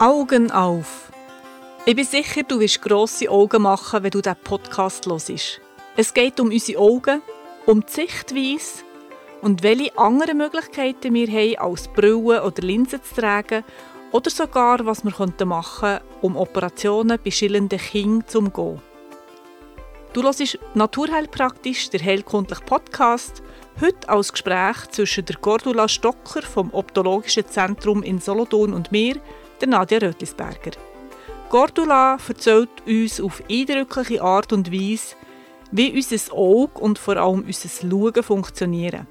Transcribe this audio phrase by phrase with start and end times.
[0.00, 1.12] Augen auf.
[1.86, 5.60] Ich bin sicher, du wirst grosse Augen machen, wenn du diesen Podcast hörst.
[5.96, 7.22] Es geht um unsere Augen,
[7.64, 8.82] um die Sichtweise
[9.40, 13.62] und welche anderen Möglichkeiten wir haben, als Brille oder Linsen zu tragen
[14.10, 18.82] oder sogar, was wir machen könnten, um Operationen bei schillenden Kindern zu umgehen.
[20.12, 23.44] Du hörst Naturheilpraktisch, der heilkundliche Podcast,
[23.80, 29.20] heute als Gespräch zwischen der Cordula Stocker vom Optologischen Zentrum in Solothurn und mir,
[29.60, 30.72] der Nadja Rötlisberger.
[31.50, 35.16] Cordula erzählt uns auf eindrückliche Art und Weise,
[35.70, 39.06] wie unser Auge und vor allem unser Schauen funktionieren.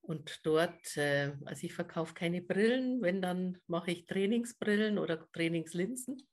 [0.00, 6.26] Und dort, äh, also ich verkaufe keine Brillen, wenn dann mache ich Trainingsbrillen oder Trainingslinsen.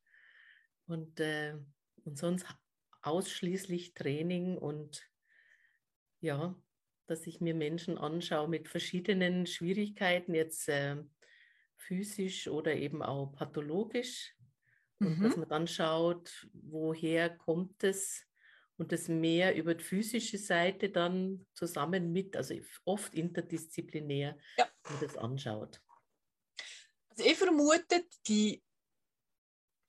[0.87, 1.55] Und, äh,
[2.05, 2.45] und sonst
[3.01, 5.03] ausschließlich Training und
[6.21, 6.55] ja,
[7.07, 11.03] dass ich mir Menschen anschaue mit verschiedenen Schwierigkeiten, jetzt äh,
[11.77, 14.35] physisch oder eben auch pathologisch.
[14.99, 15.41] Und dass Mhm.
[15.41, 18.24] man dann schaut, woher kommt es
[18.77, 22.55] und das mehr über die physische Seite dann zusammen mit, also
[22.85, 24.67] oft interdisziplinär, Ja.
[24.89, 25.81] man das anschaut.
[27.09, 28.61] Also ich vermute, die,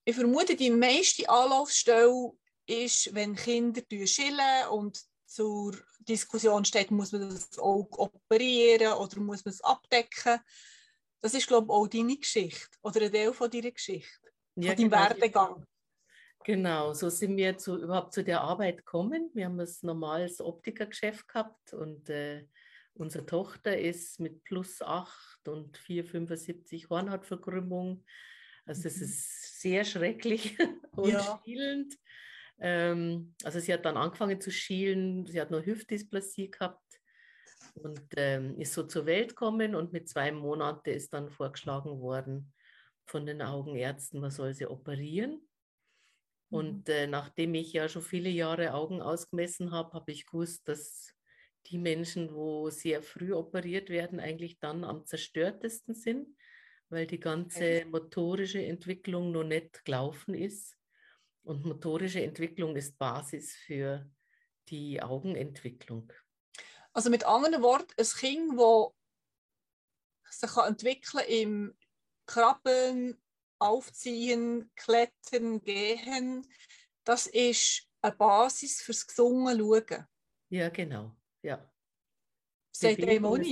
[0.05, 2.31] ich vermute, die meiste Anlaufstelle
[2.65, 9.43] ist, wenn Kinder schillen und zur Diskussion steht, muss man das Auge operieren oder muss
[9.43, 10.39] man es abdecken.
[11.19, 14.73] Das ist, glaube ich, auch deine Geschichte oder ein Teil von deiner Geschichte, von Ja,
[14.73, 15.01] deinem genau.
[15.03, 15.65] Werdegang.
[16.43, 19.29] Genau, so sind wir zu, überhaupt zu der Arbeit gekommen.
[19.33, 22.45] Wir haben ein normales Optikergeschäft gehabt und äh,
[22.93, 28.03] unsere Tochter ist mit plus 8 und 4,75 Hornhautverkrümmung.
[28.65, 29.03] Also es Mhm.
[29.03, 30.57] ist sehr schrecklich
[30.95, 31.41] und Ja.
[31.43, 31.93] schielend.
[32.59, 36.81] Ähm, also sie hat dann angefangen zu schielen, sie hat nur Hüftdysplasie gehabt
[37.75, 42.51] und ähm, ist so zur Welt gekommen und mit zwei Monaten ist dann vorgeschlagen worden
[43.05, 45.46] von den Augenärzten, man soll sie operieren.
[46.49, 46.57] Mhm.
[46.57, 51.13] Und äh, nachdem ich ja schon viele Jahre Augen ausgemessen habe, habe ich gewusst, dass
[51.67, 56.27] die Menschen, wo sehr früh operiert werden, eigentlich dann am zerstörtesten sind,
[56.89, 60.77] weil die ganze motorische Entwicklung noch nicht gelaufen ist.
[61.43, 64.09] Und motorische Entwicklung ist Basis für
[64.69, 66.11] die Augenentwicklung.
[66.93, 68.59] Also mit anderen Worten, ein Kind,
[70.25, 71.77] das sich kann entwickeln im
[72.25, 73.21] Krabbeln,
[73.59, 76.47] Aufziehen, Klettern, Gehen,
[77.03, 80.05] das ist eine Basis fürs gesunde Schauen.
[80.49, 81.15] Ja, genau.
[81.41, 81.71] Ja.
[82.83, 83.47] Auch ist niemand.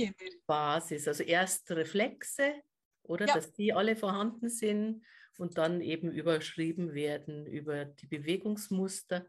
[0.46, 1.08] Basis.
[1.08, 2.62] Also erst Reflexe,
[3.08, 3.34] oder Ja.
[3.34, 5.04] dass die alle vorhanden sind
[5.38, 9.26] und dann eben überschrieben werden über die Bewegungsmuster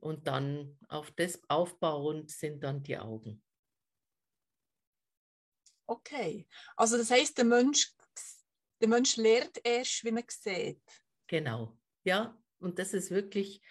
[0.00, 3.42] und dann auf das aufbauend sind dann die Augen.
[5.86, 6.48] Okay.
[6.76, 7.94] Also das heißt, der Mensch,
[8.80, 10.82] der Mensch lernt erst, wie man sieht.
[11.26, 11.76] Genau.
[12.04, 13.62] Ja, und das ist wirklich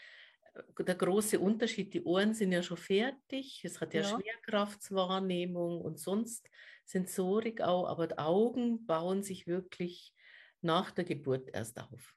[0.53, 1.93] äh, der große Unterschied.
[1.93, 4.19] Die Ohren sind ja schon fertig, es hat ja, Ja.
[4.19, 6.49] Schwerkraftswahrnehmung und sonst
[6.85, 10.13] Sensorik auch, aber die Augen bauen sich wirklich
[10.61, 12.13] nach der Geburt erst auf.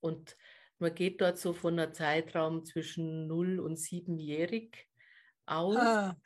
[0.00, 0.36] Und
[0.78, 4.88] man geht dort so von einer Zeitraum zwischen 0 und 7-jährig
[5.46, 5.76] aus.
[5.76, 6.16] Ah,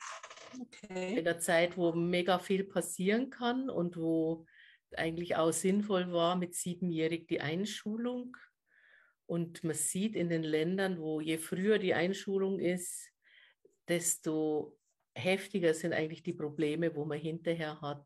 [0.53, 1.23] in okay.
[1.23, 4.45] der Zeit, wo mega viel passieren kann und wo
[4.95, 8.37] eigentlich auch sinnvoll war mit siebenjährig die Einschulung.
[9.25, 13.11] Und man sieht in den Ländern, wo je früher die Einschulung ist,
[13.87, 14.77] desto
[15.15, 18.05] heftiger sind eigentlich die Probleme, wo man hinterher hat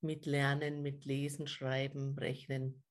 [0.00, 2.82] mit Lernen, mit Lesen, Schreiben, Rechnen.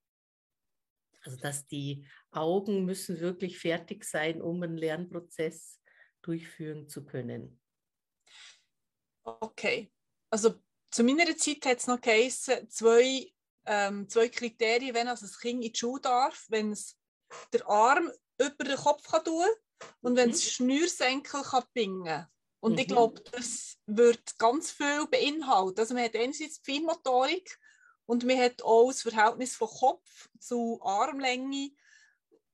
[1.22, 5.81] Also dass die Augen müssen wirklich fertig sein, um einen Lernprozess
[6.22, 7.60] durchführen zu können.
[9.24, 9.92] Okay,
[10.30, 10.62] also
[10.92, 13.32] zu meiner Zeit hat es noch geheißen, zwei,
[13.66, 16.98] ähm, zwei Kriterien, wenn also das Kind in die Schule darf, wenn es
[17.54, 19.46] den Arm über den Kopf kann tun
[20.02, 20.50] und wenn es mhm.
[20.50, 22.28] Schnürsenkel kann bingen
[22.60, 22.80] Und mhm.
[22.80, 25.80] ich glaube, das wird ganz viel beinhalten.
[25.80, 27.60] Also man hat einerseits die Feinmotorik
[28.06, 31.72] und man hat auch das Verhältnis von Kopf zu Armlänge,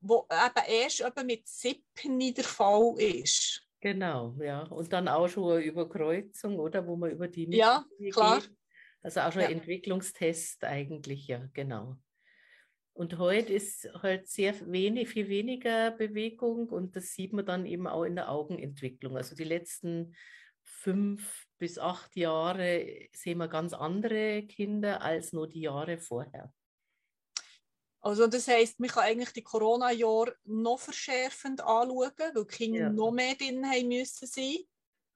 [0.02, 3.65] wo eben erst eben mit Sippen der Fall ist.
[3.86, 4.64] Genau, ja.
[4.64, 6.88] Und dann auch schon eine Überkreuzung, oder?
[6.88, 8.40] Wo man über die Mitte Ja, klar.
[8.40, 8.50] Geht.
[9.04, 9.50] Also auch schon ja.
[9.50, 11.96] ein Entwicklungstest eigentlich, ja, genau.
[12.94, 17.86] Und heute ist halt sehr wenig, viel weniger Bewegung und das sieht man dann eben
[17.86, 19.18] auch in der Augenentwicklung.
[19.18, 20.16] Also die letzten
[20.64, 26.52] fünf bis acht Jahre sehen wir ganz andere Kinder als nur die Jahre vorher.
[28.06, 32.90] Also das heißt, man kann eigentlich die Corona-Jahre noch verschärfend anschauen, weil die Kinder ja.
[32.92, 34.58] noch mehr drin haben müssen sein.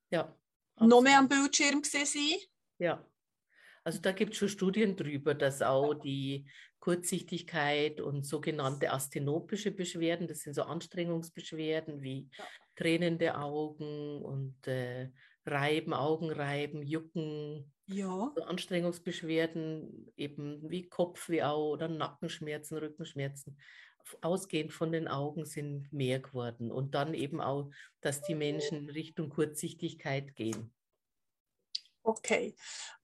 [0.09, 0.35] Ja.
[0.73, 0.89] Absolut.
[0.89, 2.39] Noch mehr am Bildschirm sein.
[2.79, 3.05] Ja.
[3.83, 6.49] Also da gibt es schon Studien drüber, dass auch die
[6.79, 12.47] Kurzsichtigkeit und sogenannte asthenopische Beschwerden, das sind so Anstrengungsbeschwerden wie ja.
[12.75, 15.11] tränende Augen und äh,
[15.45, 18.31] Reiben, Augenreiben, Jucken, ja.
[18.35, 23.57] so Anstrengungsbeschwerden, eben wie Kopfweh oder Nackenschmerzen, Rückenschmerzen,
[24.21, 26.71] ausgehend von den Augen sind mehr geworden.
[26.71, 27.71] Und dann eben auch,
[28.01, 30.73] dass die Menschen Richtung Kurzsichtigkeit gehen.
[32.03, 32.55] Okay.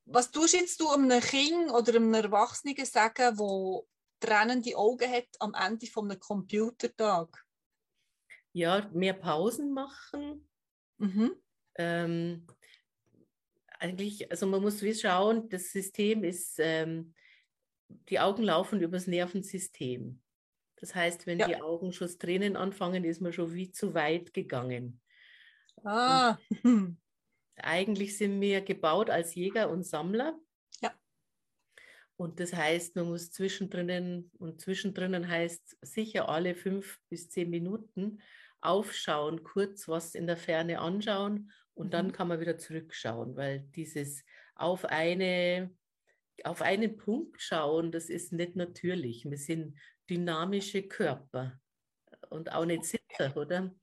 [0.06, 3.88] Was tust jetzt du einem Kind oder einem Erwachsenen sagen, wo
[4.20, 7.46] tränende Augen hat am Ende von einem Computertag?
[8.54, 10.48] Ja, mehr Pausen machen.
[10.98, 11.36] Mhm.
[11.78, 12.48] Ähm,
[13.80, 17.14] eigentlich, also man muss schauen, das System ist, ähm,
[18.10, 20.22] die Augen laufen übers Nervensystem.
[20.78, 21.48] Das heißt, wenn ja.
[21.48, 25.02] die Augen schon Tränen anfangen, ist man schon wie zu weit gegangen.
[25.84, 26.38] Ah.
[27.58, 30.38] eigentlich sind wir gebaut als Jäger und Sammler.
[30.82, 30.94] Ja.
[32.18, 38.22] Und das heißt, man muss zwischendrin, und zwischendrin heißt sicher alle fünf bis zehn Minuten
[38.62, 41.92] aufschauen, kurz was in der Ferne anschauen und mhm.
[41.92, 44.24] dann kann man wieder zurückschauen, weil dieses
[44.56, 45.70] auf eine
[46.44, 49.24] auf einen Punkt schauen, das ist nicht natürlich.
[49.24, 49.80] Wir sind
[50.10, 51.60] dynamische Körper
[52.30, 53.74] und auch nicht Sitzer, oder?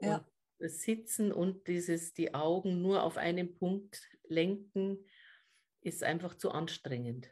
[0.00, 0.24] Ja.
[0.58, 5.04] Und Sitzen und dieses die Augen nur auf einen Punkt lenken
[5.80, 7.30] ist einfach zu anstrengend.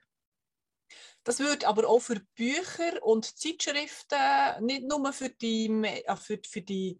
[1.22, 5.68] Das wird aber auch für Bücher und Zeitschriften nicht nur für die,
[6.16, 6.98] für, für die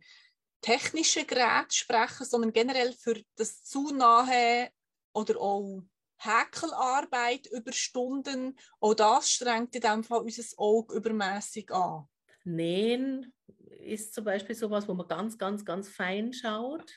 [0.61, 4.71] technischen Geräte sprechen, sondern generell für das zu nahe
[5.13, 5.83] oder auch
[6.19, 8.59] Häkelarbeit über Stunden.
[8.81, 12.09] Auch das strengt in dem Fall unser Auge übermäßig an.
[12.45, 13.33] Nähen
[13.81, 16.91] ist zum Beispiel sowas, wo man ganz, ganz, ganz fein schaut.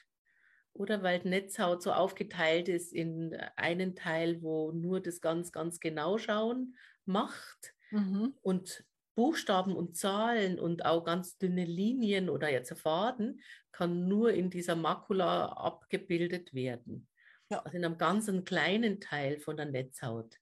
[0.73, 5.79] Oder weil die Netzhaut so aufgeteilt ist in einen Teil, wo nur das ganz, ganz
[5.79, 7.75] genau schauen macht.
[7.91, 8.35] Mhm.
[8.41, 8.85] Und
[9.21, 13.39] Buchstaben und Zahlen und auch ganz dünne Linien oder jetzt Faden
[13.71, 17.07] kann nur in dieser Makula abgebildet werden.
[17.51, 17.59] Ja.
[17.59, 20.39] Also in einem ganz kleinen Teil von der Netzhaut.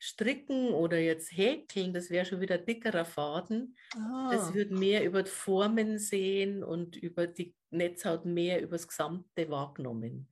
[0.00, 3.76] Stricken oder jetzt häkeln, das wäre schon wieder dickerer Faden.
[3.94, 4.30] Ah.
[4.32, 9.48] Das wird mehr über die Formen sehen und über die Netzhaut mehr über das Gesamte
[9.48, 10.26] wahrgenommen,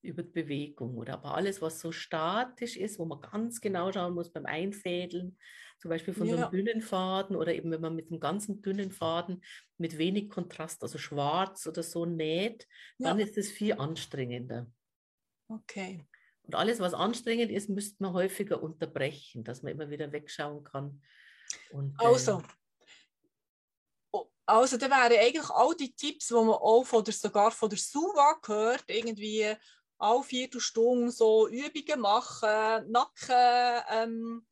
[0.00, 0.96] über die Bewegung.
[0.96, 5.36] Oder aber alles, was so statisch ist, wo man ganz genau schauen muss beim Einfädeln,
[5.78, 6.36] zum Beispiel von ja.
[6.36, 9.42] so einem dünnen Faden oder eben wenn man mit einem ganzen dünnen Faden
[9.78, 12.66] mit wenig Kontrast, also schwarz oder so näht,
[12.98, 13.10] ja.
[13.10, 14.66] dann ist es viel anstrengender.
[15.48, 16.04] Okay.
[16.42, 21.02] Und alles, was anstrengend ist, müsste man häufiger unterbrechen, dass man immer wieder wegschauen kann.
[21.70, 22.42] Und, also,
[24.12, 27.68] äh, also, da wären eigentlich all die Tipps, die man auch von der, sogar von
[27.68, 29.54] der SUVA gehört, irgendwie
[29.98, 34.46] alle Viertelstunde so Übungen machen, Nacken, ähm,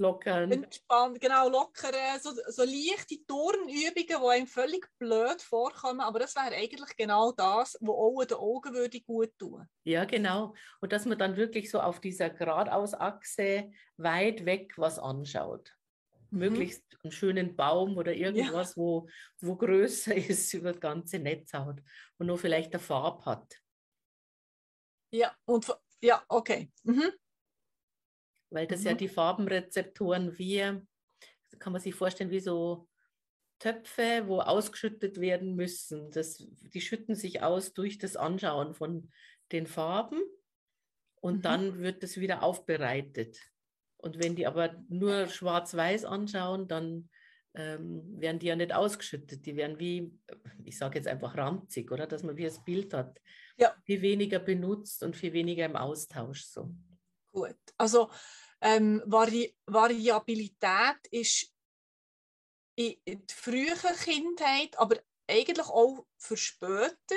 [0.00, 0.50] lockern.
[0.50, 1.94] Entspannt, genau, lockern.
[2.20, 7.76] So, so leichte Turnübungen, die einem völlig blöd vorkommen, aber das wäre eigentlich genau das,
[7.80, 9.68] was auch den Augen würde gut tun.
[9.84, 10.54] Ja, genau.
[10.80, 15.72] Und dass man dann wirklich so auf dieser Geradeausachse weit weg was anschaut.
[16.30, 16.38] Mhm.
[16.38, 18.76] Möglichst einen schönen Baum oder irgendwas, ja.
[18.76, 19.08] wo,
[19.40, 21.80] wo größer ist über das ganze Netzhaut
[22.18, 23.56] und nur vielleicht eine Farbe hat.
[25.12, 25.66] Ja, und
[26.00, 26.70] ja, okay.
[26.84, 27.12] Mhm
[28.50, 28.86] weil das mhm.
[28.86, 30.60] ja die Farbenrezeptoren wie,
[31.58, 32.88] kann man sich vorstellen, wie so
[33.58, 36.10] Töpfe, wo ausgeschüttet werden müssen.
[36.10, 39.10] Das, die schütten sich aus durch das Anschauen von
[39.52, 40.20] den Farben
[41.20, 41.42] und mhm.
[41.42, 43.38] dann wird das wieder aufbereitet.
[43.98, 47.10] Und wenn die aber nur schwarz-weiß anschauen, dann
[47.54, 49.44] ähm, werden die ja nicht ausgeschüttet.
[49.44, 50.10] Die werden wie,
[50.64, 52.06] ich sage jetzt einfach ranzig, oder?
[52.06, 53.20] Dass man wie das Bild hat.
[53.58, 53.74] Ja.
[53.84, 56.44] Viel weniger benutzt und viel weniger im Austausch.
[56.44, 56.72] So.
[57.32, 57.58] Gut.
[57.78, 58.10] Also
[58.60, 61.52] ähm, Vari Variabilität ist
[62.74, 64.96] in der frühen Kindheit, aber
[65.28, 67.16] eigentlich auch für später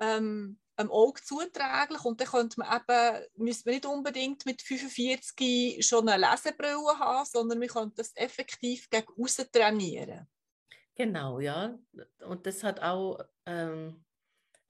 [0.00, 5.86] ähm, am Auge zuträglich und dann könnte man eben, müsste man nicht unbedingt mit 45
[5.86, 10.26] schon eine Lesebrille haben, sondern man könnte das effektiv gegen außen trainieren.
[10.96, 11.78] Genau, ja.
[12.26, 14.03] Und das hat auch ähm,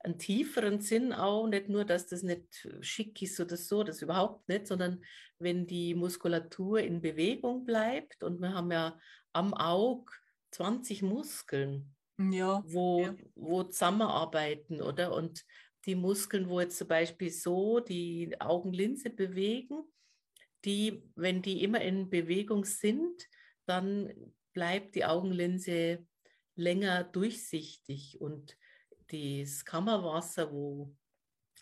[0.05, 4.49] einen tieferen Sinn auch, nicht nur, dass das nicht schick ist oder so, das überhaupt
[4.49, 5.03] nicht, sondern
[5.39, 8.99] wenn die Muskulatur in Bewegung bleibt und wir haben ja
[9.33, 10.13] am Auge
[10.53, 13.17] 20 Muskeln, ja, wo, ja.
[13.35, 15.15] wo zusammenarbeiten, oder?
[15.15, 15.45] Und
[15.87, 19.85] die Muskeln, wo jetzt zum Beispiel so die Augenlinse bewegen,
[20.65, 23.27] die, wenn die immer in Bewegung sind,
[23.67, 24.13] dann
[24.53, 26.07] bleibt die Augenlinse
[26.57, 28.57] länger durchsichtig und
[29.11, 30.95] das Kammerwasser, wo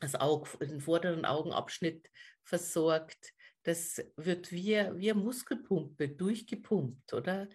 [0.00, 2.10] das Auge, den vorderen Augenabschnitt
[2.42, 3.32] versorgt,
[3.62, 7.48] das wird wie, wie Muskelpumpe durchgepumpt, oder?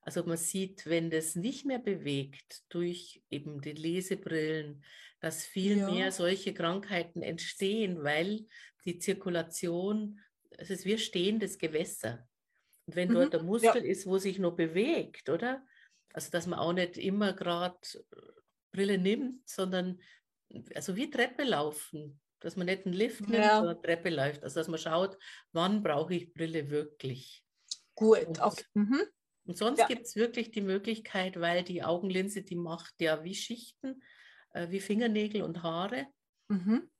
[0.00, 4.84] Also man sieht, wenn das nicht mehr bewegt durch eben die Lesebrillen,
[5.20, 5.90] dass viel ja.
[5.90, 8.46] mehr solche Krankheiten entstehen, weil
[8.84, 10.20] die Zirkulation,
[10.50, 12.26] es ist wie stehendes Gewässer.
[12.86, 13.14] Und wenn mhm.
[13.14, 13.90] dort der Muskel ja.
[13.90, 15.64] ist, wo sich nur bewegt, oder?
[16.12, 17.78] Also dass man auch nicht immer gerade
[18.72, 20.00] Brille nimmt, sondern
[20.74, 23.58] also wie Treppe laufen, dass man nicht einen Lift nimmt, ja.
[23.58, 24.42] sondern Treppe läuft.
[24.42, 25.16] Also dass man schaut,
[25.52, 27.44] wann brauche ich Brille wirklich.
[27.94, 28.64] Gut, und, okay.
[28.74, 29.02] Mhm.
[29.46, 29.86] und sonst ja.
[29.86, 34.02] gibt es wirklich die Möglichkeit, weil die Augenlinse, die macht ja wie Schichten,
[34.52, 36.06] äh, wie Fingernägel und Haare.
[36.48, 36.90] Mhm.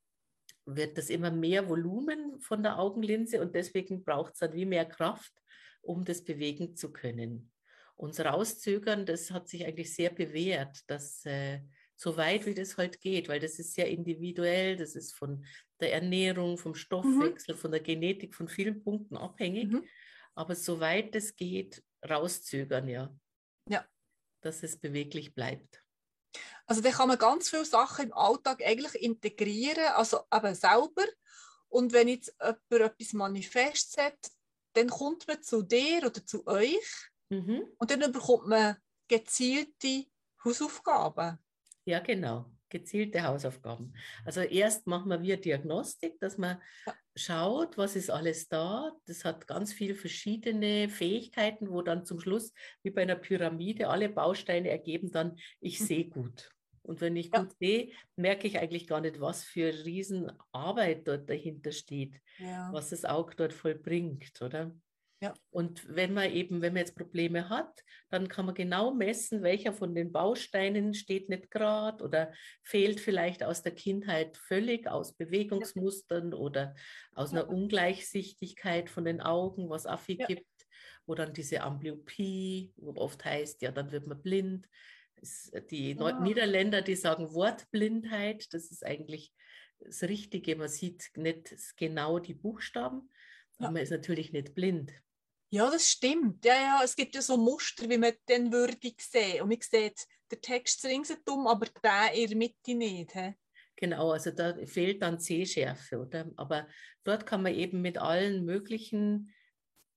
[0.65, 4.85] Wird das immer mehr Volumen von der Augenlinse und deswegen braucht es dann wie mehr
[4.85, 5.33] Kraft,
[5.81, 7.52] um das bewegen zu können
[7.95, 11.61] uns rauszögern, das hat sich eigentlich sehr bewährt, dass äh,
[11.95, 15.45] so weit wie das halt geht, weil das ist sehr individuell, das ist von
[15.79, 17.59] der Ernährung, vom Stoffwechsel, mhm.
[17.59, 19.71] von der Genetik, von vielen Punkten abhängig.
[19.71, 19.85] Mhm.
[20.35, 23.15] Aber soweit es geht, rauszögern, ja.
[23.69, 23.85] Ja.
[24.41, 25.83] Dass es beweglich bleibt.
[26.65, 31.05] Also da kann man ganz viele Sachen im Alltag eigentlich integrieren, also eben selber.
[31.69, 34.17] Und wenn jetzt jemand etwas manifest hat,
[34.73, 37.63] dann kommt man zu dir oder zu euch Mhm.
[37.77, 38.77] Und dann bekommt man
[39.07, 40.05] gezielte
[40.43, 41.37] Hausaufgaben.
[41.85, 42.51] Ja, genau.
[42.69, 43.93] Gezielte Hausaufgaben.
[44.25, 46.93] Also erst machen wir Diagnostik, dass man ja.
[47.15, 48.91] schaut, was ist alles da.
[49.05, 52.51] Das hat ganz viele verschiedene Fähigkeiten, wo dann zum Schluss,
[52.81, 55.85] wie bei einer Pyramide, alle Bausteine ergeben dann, ich mhm.
[55.85, 56.49] sehe gut.
[56.81, 57.41] Und wenn ich ja.
[57.41, 62.69] gut sehe, merke ich eigentlich gar nicht, was für Riesenarbeit dort dahinter steht, ja.
[62.73, 64.75] was das Auge dort vollbringt, oder?
[65.23, 65.33] Ja.
[65.51, 69.71] Und wenn man eben, wenn man jetzt Probleme hat, dann kann man genau messen, welcher
[69.71, 76.33] von den Bausteinen steht nicht gerade oder fehlt vielleicht aus der Kindheit völlig aus Bewegungsmustern
[76.33, 76.75] oder
[77.13, 80.25] aus einer Ungleichsichtigkeit von den Augen, was Affi ja.
[80.25, 80.67] gibt,
[81.05, 84.67] wo dann diese Amblyopie, wo oft heißt, ja, dann wird man blind.
[85.71, 86.19] Die oh.
[86.19, 89.31] Niederländer, die sagen Wortblindheit, das ist eigentlich
[89.79, 90.57] das Richtige.
[90.57, 93.09] Man sieht nicht genau die Buchstaben,
[93.57, 94.91] aber man ist natürlich nicht blind.
[95.53, 96.43] Ja, das stimmt.
[96.45, 99.43] Ja, ja, es gibt ja so Muster, wie man den würdig sehen.
[99.43, 103.13] Und man sieht den Text ringsherum, aber der in der Mitte nicht.
[103.13, 103.35] He?
[103.75, 106.31] Genau, also da fehlt dann Sehschärfe, oder?
[106.37, 106.67] Aber
[107.03, 109.31] dort kann man eben mit allen möglichen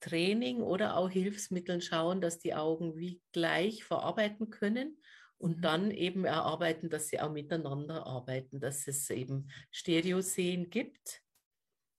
[0.00, 5.00] Training oder auch Hilfsmitteln schauen, dass die Augen wie gleich verarbeiten können
[5.38, 5.62] und mhm.
[5.62, 11.22] dann eben erarbeiten, dass sie auch miteinander arbeiten, dass es eben Stereosehen gibt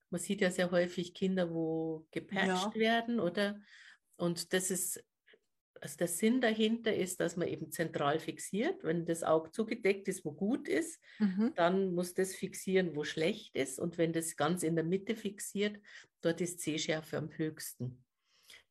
[0.10, 2.76] man sieht ja sehr häufig Kinder, wo gepatcht ja.
[2.76, 3.60] werden, oder?
[4.16, 5.04] Und das ist,
[5.82, 8.84] also der Sinn dahinter ist, dass man eben zentral fixiert.
[8.84, 11.54] Wenn das Auge zugedeckt ist, wo gut ist, mhm.
[11.56, 13.80] dann muss das fixieren, wo schlecht ist.
[13.80, 15.80] Und wenn das ganz in der Mitte fixiert,
[16.22, 18.04] dort ist Sehschärfe am höchsten.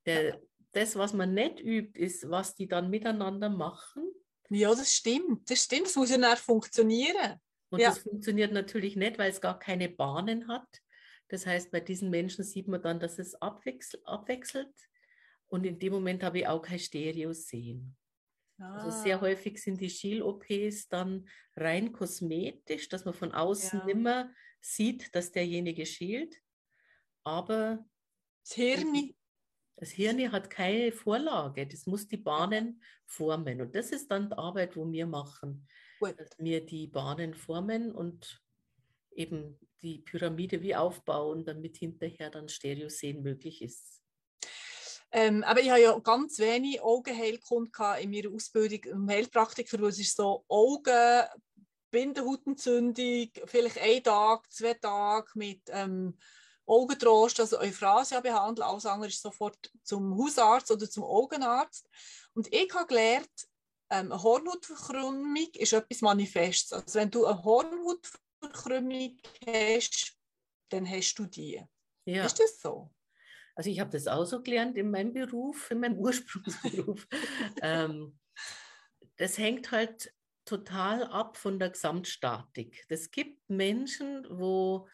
[0.04, 0.40] Der,
[0.72, 4.04] das, was man nicht übt, ist, was die dann miteinander machen.
[4.50, 5.50] Ja, das stimmt.
[5.50, 5.86] Das stimmt.
[5.86, 7.40] Das muss ja nicht funktionieren.
[7.70, 7.88] Und ja.
[7.88, 10.66] das funktioniert natürlich nicht, weil es gar keine Bahnen hat.
[11.28, 14.74] Das heißt, bei diesen Menschen sieht man dann, dass es abwechsel abwechselt
[15.48, 17.96] und in dem Moment habe ich auch kein Stereo sehen.
[18.58, 18.84] Ah.
[18.84, 23.84] Also sehr häufig sind die Schiel-OPs dann rein kosmetisch, dass man von außen ja.
[23.84, 24.30] nimmer
[24.60, 26.34] sieht, dass derjenige schielt.
[27.22, 27.84] Aber
[28.42, 29.14] das Hirn,
[29.76, 33.60] das Hirn hat keine Vorlage, das muss die Bahnen formen.
[33.60, 35.68] Und das ist dann die Arbeit, wo wir machen.
[35.98, 36.18] Gut.
[36.18, 38.42] Dass wir die Bahnen formen und
[39.12, 44.02] eben die Pyramide wie aufbauen, damit hinterher dann Stereosehen möglich ist.
[45.12, 50.00] Ähm, aber ich habe ja ganz wenig Augenheilkunde in meiner Ausbildung im Heilpraktiker, weil es
[50.00, 51.24] ist so Augen,
[51.90, 56.18] Bindehautentzündung, vielleicht ein Tag, zwei Tage mit ähm,
[56.66, 58.66] Augentrost, also Euphrasia behandeln.
[58.68, 61.88] Alles andere ist sofort zum Hausarzt oder zum Augenarzt.
[62.34, 63.30] Und ich habe gelernt,
[63.88, 66.72] ähm, eine Hornhautverkrümmung ist etwas Manifestes.
[66.72, 67.42] Also wenn du eine
[68.46, 70.16] Hornhautverkrümmung hast,
[70.70, 71.62] dann hast du die.
[72.04, 72.24] Ja.
[72.24, 72.90] Ist das so?
[73.54, 77.06] Also ich habe das auch so gelernt in meinem Beruf, in meinem Ursprungsberuf.
[77.62, 78.18] ähm,
[79.16, 80.12] das hängt halt
[80.44, 82.84] total ab von der Gesamtstatik.
[82.88, 84.88] Es gibt Menschen, wo,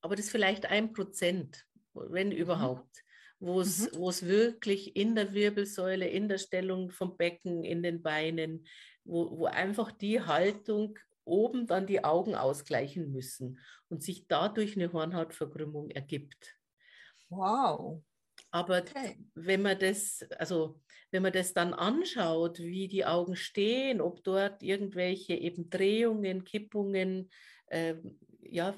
[0.00, 2.36] aber das ist vielleicht ein Prozent, wenn mhm.
[2.36, 3.04] überhaupt,
[3.40, 4.28] wo es, mhm.
[4.28, 8.66] wirklich in der Wirbelsäule, in der Stellung vom Becken, in den Beinen,
[9.04, 14.92] wo, wo einfach die Haltung oben dann die Augen ausgleichen müssen und sich dadurch eine
[14.92, 16.56] Hornhautverkrümmung ergibt.
[17.28, 18.02] Wow.
[18.50, 19.18] Aber okay.
[19.34, 24.62] wenn man das, also wenn man das dann anschaut, wie die Augen stehen, ob dort
[24.62, 27.30] irgendwelche eben Drehungen, Kippungen,
[27.66, 27.94] äh,
[28.40, 28.74] ja,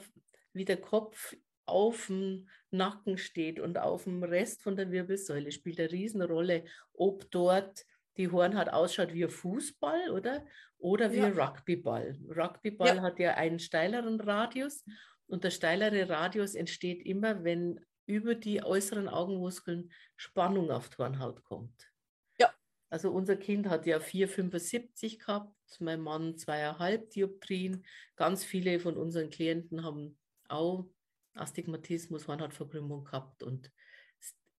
[0.52, 1.34] wie der Kopf
[1.66, 7.30] auf dem Nacken steht und auf dem Rest von der Wirbelsäule, spielt eine Riesenrolle, ob
[7.30, 7.84] dort
[8.16, 10.44] die Hornhaut ausschaut wie ein Fußball, oder?
[10.78, 11.26] Oder wie ja.
[11.26, 12.18] ein Rugbyball.
[12.28, 13.02] Rugbyball ja.
[13.02, 14.85] hat ja einen steileren Radius
[15.26, 21.42] und der steilere Radius entsteht immer, wenn über die äußeren Augenmuskeln Spannung auf die Hornhaut
[21.44, 21.90] kommt.
[22.38, 22.52] Ja.
[22.88, 27.85] Also unser Kind hat ja 4,75 gehabt, mein Mann zweieinhalb Dioptrien.
[28.14, 30.16] Ganz viele von unseren Klienten haben
[30.49, 30.88] auch
[31.35, 33.42] Astigmatismus, Hornhautverkrümmung gehabt.
[33.42, 33.73] Und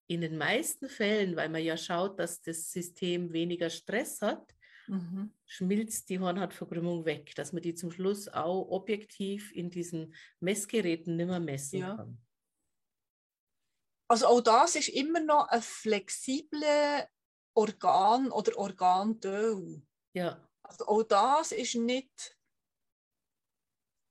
[0.08, 4.54] in den meisten Fällen, weil man ja schaut, dass das System weniger Stress hat,
[4.86, 5.32] mhm.
[5.46, 11.26] schmilzt die Hornhautverkrümmung weg, dass man die zum Schluss auch objektiv in diesen Messgeräten nicht
[11.26, 11.96] mehr messen ja.
[11.96, 12.18] kann.
[14.10, 17.04] Also auch das ist immer noch ein flexibles
[17.54, 19.82] Organ oder Organteil.
[20.14, 20.48] Ja.
[20.62, 22.38] Also auch das ist nicht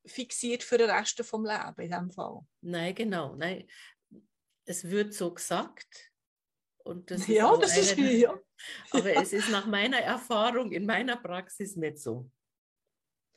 [0.06, 2.46] fixiert für den Rest des Lebens in diesem Fall.
[2.62, 3.36] Nein, genau.
[3.36, 3.68] Nein.
[4.68, 6.12] Es wird so gesagt.
[6.84, 8.40] Und das ja, ist das ist ja.
[8.92, 9.22] Aber ja.
[9.22, 12.30] es ist nach meiner Erfahrung in meiner Praxis nicht so.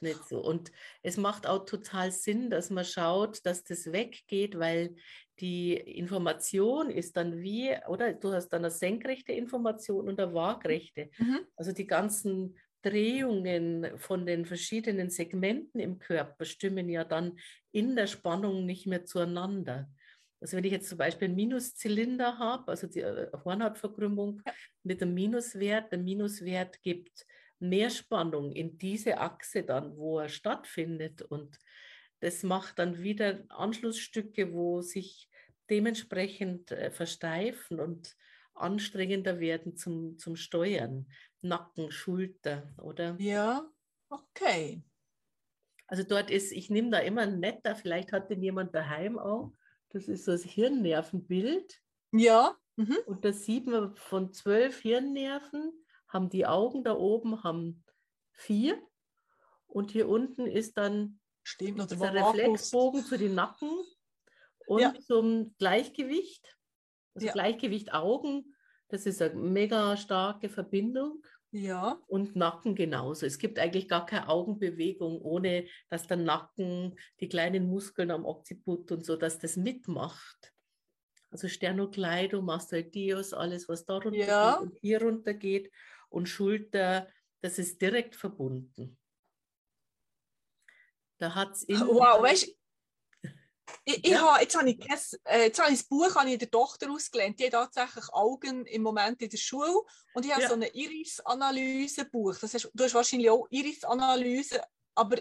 [0.02, 0.40] Nicht so.
[0.40, 4.96] Und es macht auch total Sinn, dass man schaut, dass das weggeht, weil
[5.40, 11.10] die Information ist dann wie, oder du hast dann eine senkrechte Information und eine waagrechte.
[11.18, 11.40] Mhm.
[11.56, 17.38] Also die ganzen Drehungen von den verschiedenen Segmenten im Körper stimmen ja dann
[17.72, 19.90] in der Spannung nicht mehr zueinander.
[20.40, 24.52] Also wenn ich jetzt zum Beispiel einen Minuszylinder habe, also die äh, Hornhautverkrümmung ja.
[24.82, 27.26] mit einem Minuswert, der Minuswert gibt
[27.58, 31.58] mehr Spannung in diese Achse dann, wo er stattfindet und
[32.20, 35.28] das macht dann wieder Anschlussstücke, wo sich
[35.68, 38.16] dementsprechend äh, versteifen und
[38.54, 41.06] anstrengender werden zum, zum Steuern.
[41.42, 43.16] Nacken, Schulter, oder?
[43.18, 43.66] Ja,
[44.10, 44.82] okay.
[45.86, 49.52] Also dort ist, ich nehme da immer netter, vielleicht hat den jemand daheim auch.
[49.90, 51.80] Das ist so das Hirnnervenbild.
[52.12, 52.56] Ja.
[52.76, 52.96] Mhm.
[53.06, 55.72] Und da sieht man von zwölf Hirnnerven,
[56.08, 57.84] haben die Augen da oben, haben
[58.32, 58.80] vier.
[59.66, 63.70] Und hier unten ist dann Stimmt, noch der Reflexbogen für den Nacken
[64.66, 64.94] und ja.
[65.00, 66.56] zum Gleichgewicht.
[67.14, 67.32] Also ja.
[67.32, 68.54] Gleichgewicht Augen,
[68.88, 71.24] das ist eine mega starke Verbindung.
[71.52, 72.00] Ja.
[72.06, 73.26] Und Nacken genauso.
[73.26, 78.92] Es gibt eigentlich gar keine Augenbewegung, ohne dass der Nacken, die kleinen Muskeln am Occiput
[78.92, 80.52] und so, dass das mitmacht.
[81.30, 84.52] Also Sternocleido, Mastoideus, alles, was da runter ja.
[84.52, 85.72] geht und hier runter geht
[86.08, 87.08] und Schulter,
[87.40, 88.98] das ist direkt verbunden.
[91.18, 92.59] Da hat es Wow, weißt
[93.84, 94.20] ich, ich ja.
[94.20, 96.90] habe, jetzt, habe ich kein, äh, jetzt habe ich das Buch habe ich der Tochter
[96.90, 97.38] ausgelernt.
[97.38, 99.82] Die hat tatsächlich Augen im Moment in der Schule.
[100.14, 100.48] Und ich habe ja.
[100.48, 102.36] so ein Iris-Analyse-Buch.
[102.38, 104.62] du hast wahrscheinlich auch Iris-Analyse,
[104.94, 105.18] aber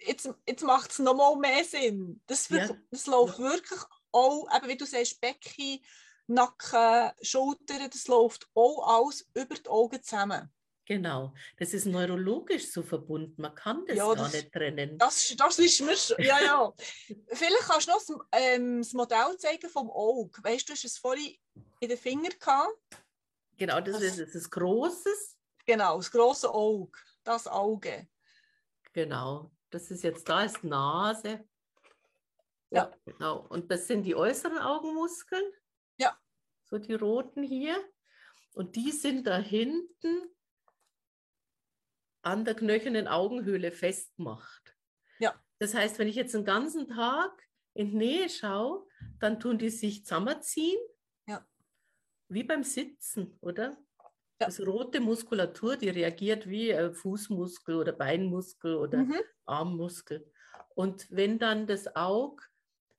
[0.00, 2.20] jetzt, jetzt macht es noch mal mehr Sinn.
[2.26, 2.68] Das, ja.
[2.90, 3.80] das läuft wirklich
[4.12, 5.80] auch, eben wie du sagst, Becken,
[6.26, 10.52] Nacken, Schultern, das läuft auch alles über die Augen zusammen.
[10.86, 13.42] Genau, das ist neurologisch so verbunden.
[13.42, 14.96] Man kann das ja, gar das, nicht trennen.
[14.98, 16.16] Das, das wissen wir schon.
[16.22, 16.72] Ja, ja.
[17.26, 20.42] Vielleicht kannst du noch das, ähm, das, Modell zeigen vom Auge.
[20.44, 21.36] Weißt du, du hast es vorhin
[21.80, 22.78] in den Finger gehabt.
[23.56, 25.36] Genau, das, das ist ein großes.
[25.66, 26.98] Genau, das große Auge.
[27.24, 28.06] Das Auge.
[28.92, 31.44] Genau, das ist jetzt da ist Nase.
[32.70, 32.84] Ja.
[32.84, 32.92] ja.
[33.04, 33.44] Genau.
[33.48, 35.44] Und das sind die äußeren Augenmuskeln.
[35.98, 36.16] Ja.
[36.62, 37.76] So die roten hier.
[38.54, 40.35] Und die sind da hinten
[42.26, 44.74] an der knöchernen Augenhöhle festmacht.
[45.20, 45.34] Ja.
[45.60, 47.30] Das heißt, wenn ich jetzt den ganzen Tag
[47.72, 48.86] in die Nähe schaue,
[49.20, 50.80] dann tun die sich zusammenziehen.
[51.28, 51.46] Ja.
[52.28, 53.78] Wie beim Sitzen, oder?
[54.40, 54.46] Ja.
[54.46, 59.20] Das rote Muskulatur, die reagiert wie ein Fußmuskel oder Beinmuskel oder Mhm.
[59.46, 60.30] Armmuskel.
[60.74, 62.42] Und wenn dann das Auge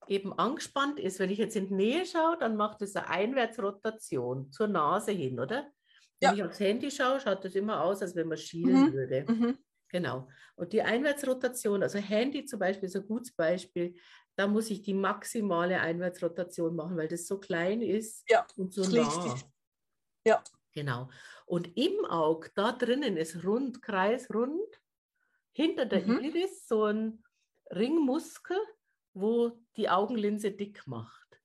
[0.08, 4.52] eben angespannt ist, wenn ich jetzt in die Nähe schaue, dann macht es eine Einwärtsrotation
[4.54, 5.70] zur Nase hin, oder?
[6.20, 6.36] Wenn Ja.
[6.36, 8.94] ich aufs Handy schaue, schaut das immer aus, als wenn man schielen Mhm.
[8.94, 9.26] würde.
[9.28, 9.58] Mhm.
[9.90, 10.28] Genau.
[10.56, 13.96] Und die Einwärtsrotation, also Handy zum Beispiel ist ein gutes Beispiel,
[14.36, 18.82] da muss ich die maximale Einwärtsrotation machen, weil das so klein ist Ja, und so
[18.82, 19.10] nah.
[19.10, 19.46] sich-
[20.26, 20.44] Ja.
[20.74, 21.10] Genau.
[21.46, 24.82] Und im Auge, da drinnen ist rund, kreisrund,
[25.54, 26.20] hinter der Mhm.
[26.20, 27.24] Iris so ein
[27.72, 28.58] Ringmuskel,
[29.14, 31.42] wo die Augenlinse dick macht.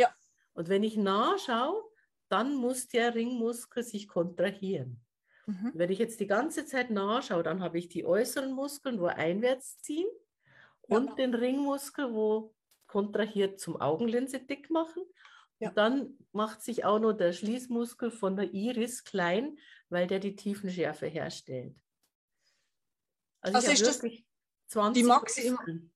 [0.00, 0.14] Ja.
[0.54, 1.84] Und wenn ich nah schaue,
[2.32, 5.00] dann muss der Ringmuskel sich kontrahieren.
[5.46, 5.72] Mhm.
[5.74, 9.78] Wenn ich jetzt die ganze Zeit nachschaue, dann habe ich die äußeren Muskeln, wo einwärts
[9.78, 10.08] ziehen
[10.88, 10.96] Ja.
[10.96, 12.54] und den Ringmuskel, wo
[12.86, 15.02] kontrahiert zum Augenlinse dick machen.
[15.58, 15.68] Ja.
[15.68, 20.34] Und dann macht sich auch noch der Schließmuskel von der Iris klein, weil der die
[20.36, 21.76] Tiefenschärfe herstellt.
[23.40, 24.24] Also, Also ist das wirklich
[24.68, 25.92] 20 die Maxim- Muskeln.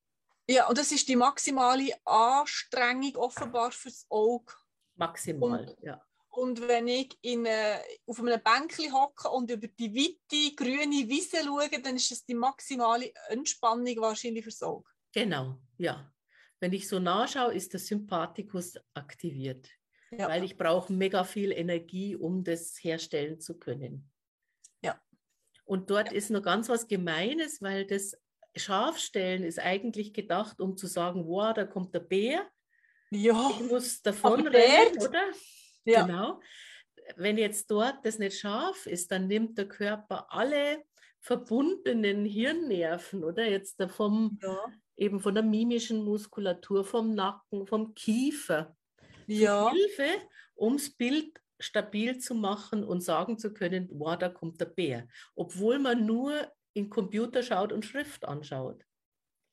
[0.49, 4.53] Ja, und das ist die maximale Anstrengung offenbar fürs Auge.
[4.95, 5.77] maximal.
[5.83, 6.01] ja.
[6.37, 11.39] Und wenn ich in, äh, auf einem Bänkchen hocke und über die weite grüne Wiese
[11.43, 14.85] schaue, dann ist das die maximale Entspannung wahrscheinlich fürs Auge.
[15.15, 16.13] Genau, ja.
[16.61, 19.71] Wenn ich so nachschaue, ist der Sympathikus aktiviert,
[20.11, 20.29] Ja.
[20.29, 24.11] weil ich brauche mega viel Energie, um das herstellen zu können.
[24.83, 25.01] Ja.
[25.65, 28.15] Und dort ist noch ganz was Gemeines, weil das
[28.55, 32.47] Scharfstellen ist eigentlich gedacht, um zu sagen, wow, da kommt der Bär,
[33.11, 33.51] ja.
[33.55, 35.33] ich muss davon rennen, oder?
[35.87, 36.07] Ja.
[36.07, 36.41] Genau.
[37.17, 40.85] Wenn jetzt dort das nicht scharf ist, dann nimmt der Körper alle
[41.21, 43.49] verbundenen Hirnnerven, oder?
[43.49, 44.59] Jetzt da vom Ja.
[44.97, 48.77] eben von der mimischen Muskulatur, vom Nacken, vom Kiefer.
[49.27, 49.71] ja.
[49.71, 50.09] Hilfe,
[50.55, 55.09] um das Bild stabil zu machen und sagen zu können, wow, da kommt der Bär.
[55.35, 58.85] Obwohl man nur in Computer schaut und Schrift anschaut.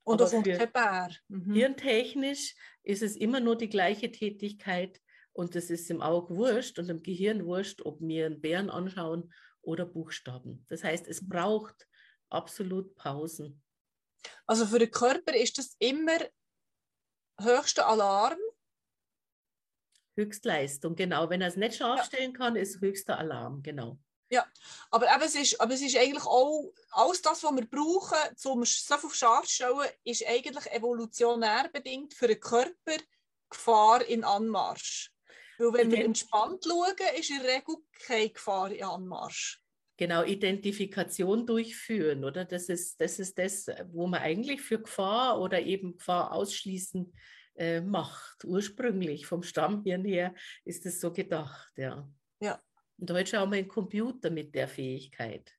[0.03, 1.09] Und Aber für- kein Bär.
[1.29, 1.53] Mhm.
[1.53, 4.99] Hirntechnisch ist es immer nur die gleiche Tätigkeit
[5.33, 9.33] und es ist im Auge wurscht und im Gehirn wurscht, ob wir einen Bären anschauen
[9.61, 10.65] oder Buchstaben.
[10.69, 11.87] Das heißt, es braucht
[12.29, 13.61] absolut Pausen.
[14.45, 16.17] Also für den Körper ist das immer
[17.41, 18.37] höchster Alarm.
[20.15, 21.29] Höchstleistung, genau.
[21.29, 23.97] Wenn er es nicht scharf stellen kann, ist höchster Alarm, genau.
[24.89, 28.65] Aber, eben, es ist, aber es ist eigentlich auch, alles das, was wir brauchen, um
[28.65, 32.97] so viel scharf zu stellen, ist eigentlich evolutionär bedingt für den Körper
[33.49, 35.12] Gefahr in Anmarsch.
[35.57, 39.61] Weil wenn wir entspannt schauen, ist in der Regel keine Gefahr in Anmarsch.
[39.97, 42.45] Genau, Identifikation durchführen, oder?
[42.45, 47.13] Das ist, das ist das, wo man eigentlich für Gefahr oder eben Gefahr ausschließen
[47.55, 48.43] äh, macht.
[48.43, 50.33] Ursprünglich vom Stammhirn her
[50.65, 52.09] ist es so gedacht, ja.
[52.39, 52.61] Ja.
[52.97, 55.51] Und heute schauen wir in Computer mit der Fähigkeit.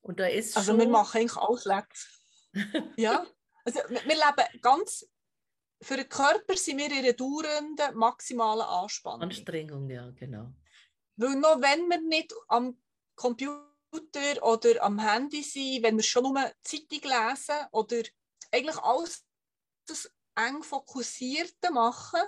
[0.00, 1.86] Und da ist Also schon, wir machen eigentlich alles leck.
[2.96, 3.26] ja.
[3.64, 5.06] Also wir, wir leben ganz,
[5.82, 9.22] für den Körper sind wir in einer dauernden maximalen Anspannung.
[9.22, 10.52] Anstrengung, ja, genau.
[11.16, 12.80] Weil noch wenn wir nicht am
[13.16, 13.62] Computer
[14.42, 18.02] oder am Handy sind, wenn wir schon nur Zeitung lesen oder
[18.50, 19.24] eigentlich alles
[19.86, 22.20] das eng fokussierte machen,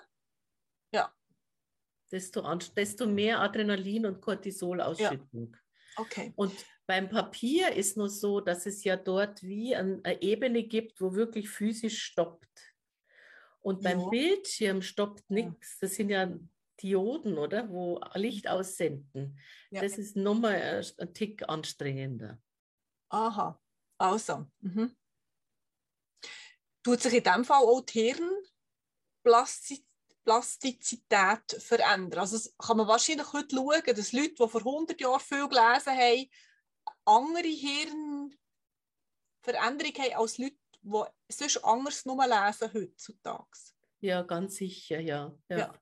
[2.08, 5.56] Desto, anst- desto mehr Adrenalin und Cortisolausschüttung.
[5.96, 6.32] okay.
[6.36, 6.54] Und
[6.86, 11.14] beim Papier ist nur so, dass es ja dort wie ein, eine Ebene gibt, wo
[11.14, 12.46] wirklich physisch stoppt.
[13.66, 14.08] Und beim Ja.
[14.10, 15.80] Bildschirm stoppt nichts.
[15.80, 16.32] Das sind ja
[16.80, 17.68] Dioden, oder?
[17.68, 19.40] Wo Licht aussenden.
[19.72, 19.82] Ja.
[19.82, 22.40] Das ist nochmal ein, Tick anstrengender.
[23.08, 23.60] Aha,
[23.98, 24.46] also.
[24.60, 24.96] Mhm.
[26.84, 28.14] Tut sich in dem Fall auch die
[29.24, 32.20] Hirnplastizität verändern?
[32.20, 35.92] Also es kann man wahrscheinlich heute schauen, dass Leute, die vor 100 Jahren viel gelesen
[35.92, 36.30] haben,
[37.04, 38.38] andere Hirnveränderungen
[40.04, 40.54] haben als Leute,
[40.86, 43.58] die sonst anders nur lesen heutzutage.
[44.00, 45.36] Ja, ganz sicher, ja.
[45.48, 45.58] Ja.
[45.58, 45.74] Ja.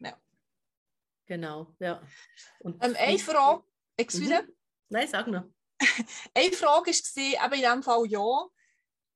[0.00, 0.20] Ja.
[1.26, 2.02] Genau, ja.
[2.60, 3.64] Und Ähm, eine Frage,
[3.96, 4.56] excuse, Mhm.
[4.88, 5.44] Nein, sag noch.
[6.34, 8.46] Eine Frage war, eben in diesem Fall ja,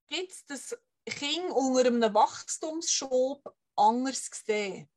[0.07, 4.89] gibt es das Kind unter einem Wachstumsschub anders sehen?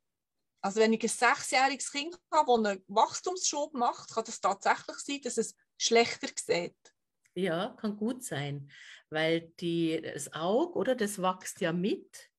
[0.61, 5.21] Also wenn ich ein sechsjähriges Kind habe, das einen Wachstumsschub macht, kann das tatsächlich sein,
[5.21, 6.93] dass es schlechter sieht.
[7.35, 8.71] Ja, kann gut sein,
[9.09, 12.29] weil die, das Auge, oder, das wächst ja mit.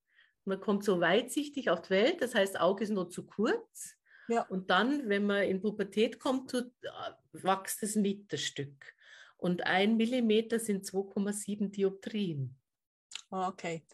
[0.45, 3.95] Man kommt so weitsichtig auf die Welt, das heißt, Auge ist nur zu kurz.
[4.29, 4.43] Ja.
[4.43, 8.95] Und dann, wenn man in Pubertät kommt, tut, äh, wächst es mit, das Stück.
[9.39, 12.57] Und ein Millimeter sind 2,7 Dioptrien.
[13.31, 13.85] Ah, okay.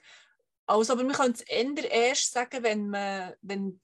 [0.67, 3.81] Also, aber wir können es eher erst sagen, wenn man, wenn,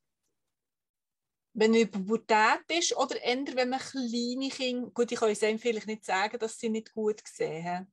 [1.53, 5.39] wenn man über Pubertät ist oder eher, wenn man kleine Kinder, gut, ich kann es
[5.39, 7.93] vielleicht nicht sagen, dass sie nicht gut sehen.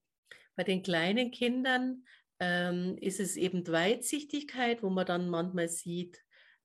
[0.58, 2.04] Bei den kleinen Kindern
[2.40, 6.20] ähm, ist es eben Weitsichtigkeit, wo man dann manchmal sieht,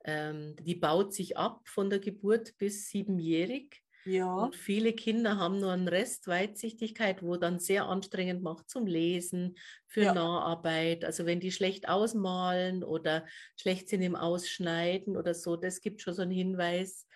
[0.05, 3.83] ähm, die baut sich ab von der Geburt bis siebenjährig.
[4.05, 4.35] Ja.
[4.35, 9.57] Und viele Kinder haben nur einen Rest Weitsichtigkeit, wo dann sehr anstrengend macht zum Lesen,
[9.87, 10.14] für ja.
[10.14, 11.05] Naharbeit.
[11.05, 13.26] Also wenn die schlecht ausmalen oder
[13.57, 17.07] schlecht sind im Ausschneiden oder so, das gibt schon so einen Hinweis,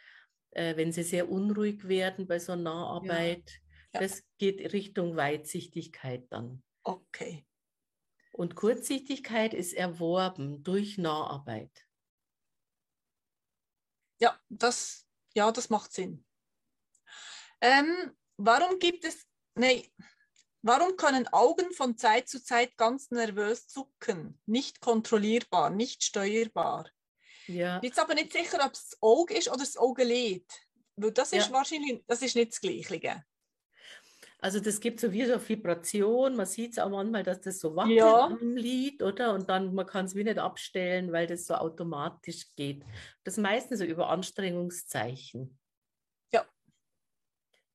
[0.51, 3.51] äh, wenn sie sehr unruhig werden bei so Naharbeit.
[3.93, 4.01] Ja.
[4.01, 6.63] Das geht Richtung Weitsichtigkeit dann.
[6.87, 7.45] Okay.
[8.33, 11.85] Und Kurzsichtigkeit ist erworben durch Naharbeit.
[14.21, 16.25] Ja, das, ja, das macht Sinn.
[17.61, 19.91] Ähm, warum gibt es, nee,
[20.63, 24.41] warum können Augen von Zeit zu Zeit ganz nervös zucken?
[24.47, 26.89] Nicht kontrollierbar, nicht steuerbar.
[27.49, 27.77] Ja.
[27.77, 30.49] Ich bin jetzt aber nicht sicher, ob es das Auge ist oder das Augenlid.
[30.95, 31.53] Weil das ist ja.
[31.53, 33.25] wahrscheinlich, das ist nicht das Gleiche.
[34.39, 37.75] Also das gibt so wie so Vibration, man sieht es auch manchmal, dass das so
[37.75, 38.27] wackelt ja.
[38.27, 39.33] am Lied, oder?
[39.33, 42.85] Und dann, man kann es wie nicht abstellen, weil das so automatisch geht.
[43.25, 45.59] Das meistens so über Anstrengungszeichen.
[46.33, 46.45] Ja.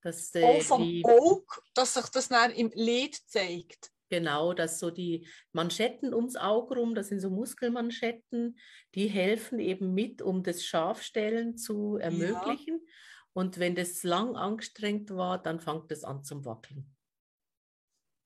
[0.02, 3.92] Dass, äh, auch vom die, Auge, dass sich das dann im Lied zeigt.
[4.10, 8.60] Genau, dass so die Manschetten ums Auge rum, das sind so Muskelmanschetten,
[8.94, 12.82] die helfen eben mit, um das Scharfstellen zu ermöglichen.
[12.86, 12.92] Ja.
[13.34, 16.96] Und wenn das lang angestrengt war, dann fängt es an zum Wackeln.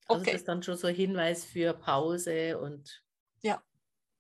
[0.08, 0.32] Also okay.
[0.32, 3.04] das ist dann schon so ein Hinweis für Pause und
[3.42, 3.64] ja.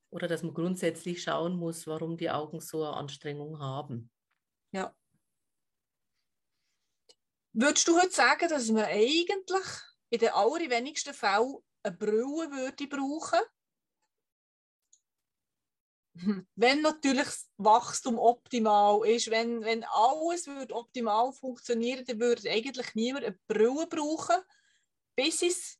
[0.10, 4.10] oder dass man grundsätzlich schauen muss, warum die Augen so eine Anstrengung haben.
[4.71, 4.95] Ja.
[7.54, 9.65] Würdest du heute sagen, dass man eigentlich
[10.10, 13.39] in den allerwenigsten Fällen eine Brille würde brauchen?
[16.56, 22.95] Wenn natürlich das Wachstum optimal ist, wenn, wenn alles würde optimal funktionieren, dann würde eigentlich
[22.95, 24.38] niemand eine Brille brauchen,
[25.15, 25.80] bis ins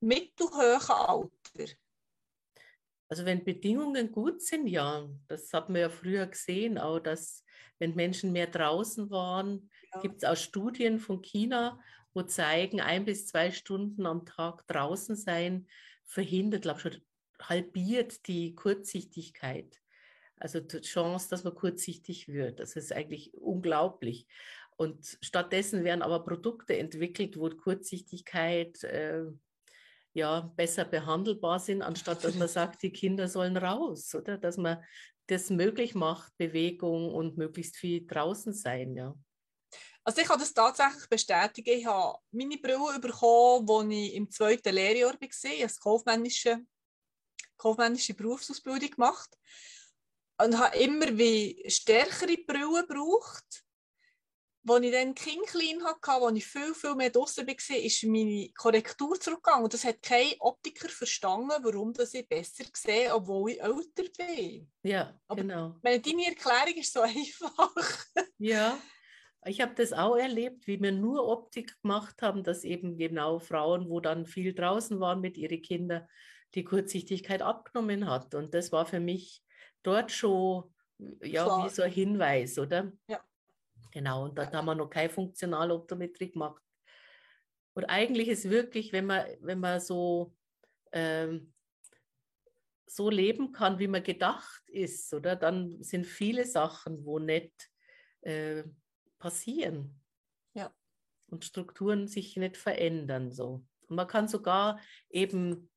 [0.00, 1.74] mittelhohe Alter.
[3.08, 7.44] Also wenn Bedingungen gut sind, ja, das hat man ja früher gesehen, auch dass
[7.80, 10.00] wenn Menschen mehr draußen waren, ja.
[10.00, 11.80] gibt es auch Studien von China,
[12.14, 15.66] wo zeigen, ein bis zwei Stunden am Tag draußen sein
[16.04, 17.02] verhindert, glaube ich, schon
[17.48, 19.80] halbiert die Kurzsichtigkeit.
[20.36, 22.60] Also die Chance, dass man kurzsichtig wird.
[22.60, 24.26] Das ist eigentlich unglaublich.
[24.76, 29.24] Und stattdessen werden aber Produkte entwickelt, wo Kurzsichtigkeit äh,
[30.14, 34.38] ja besser behandelbar sind, anstatt dass man sagt, die Kinder sollen raus, oder?
[34.38, 34.82] Dass man
[35.26, 39.14] das möglich macht, Bewegung und möglichst viel draußen sein, ja.
[40.02, 41.78] Also ich kann das tatsächlich bestätigen.
[41.78, 46.58] Ich habe meine Brille bekommen, als ich im zweiten Lehrjahr war, als kaufmännische
[47.60, 49.30] kaufmännische Berufsausbildung gemacht
[50.42, 53.64] und habe immer wie stärkere Brillen gebraucht.
[54.68, 58.50] Als ich dann Kind klein hatte, als ich viel, viel mehr draußen war, ist meine
[58.52, 59.64] Korrektur zurückgegangen.
[59.64, 64.70] Und das hat kein Optiker verstanden, warum ich besser sehe, obwohl ich älter bin.
[64.82, 65.76] Ja, Aber genau.
[65.82, 68.04] Meine, deine Erklärung ist so einfach.
[68.38, 68.78] ja,
[69.46, 73.88] ich habe das auch erlebt, wie wir nur Optik gemacht haben, dass eben genau Frauen,
[73.88, 76.06] wo dann viel draußen waren mit ihren Kindern,
[76.54, 78.34] die Kurzsichtigkeit abgenommen hat.
[78.34, 79.42] Und das war für mich
[79.82, 80.72] dort schon
[81.22, 81.64] ja, Klar.
[81.64, 82.92] wie so ein Hinweis, oder?
[83.08, 83.24] Ja.
[83.92, 86.62] Genau, und dort haben wir noch keine Funktionaloptometrie gemacht.
[87.74, 90.34] Und eigentlich ist wirklich, wenn man, wenn man so,
[90.92, 91.52] ähm,
[92.86, 97.70] so leben kann, wie man gedacht ist, oder dann sind viele Sachen, wo nicht
[98.22, 98.64] äh,
[99.18, 100.00] passieren.
[100.54, 100.72] Ja.
[101.28, 103.30] Und Strukturen sich nicht verändern.
[103.30, 103.64] So.
[103.86, 105.70] Und man kann sogar eben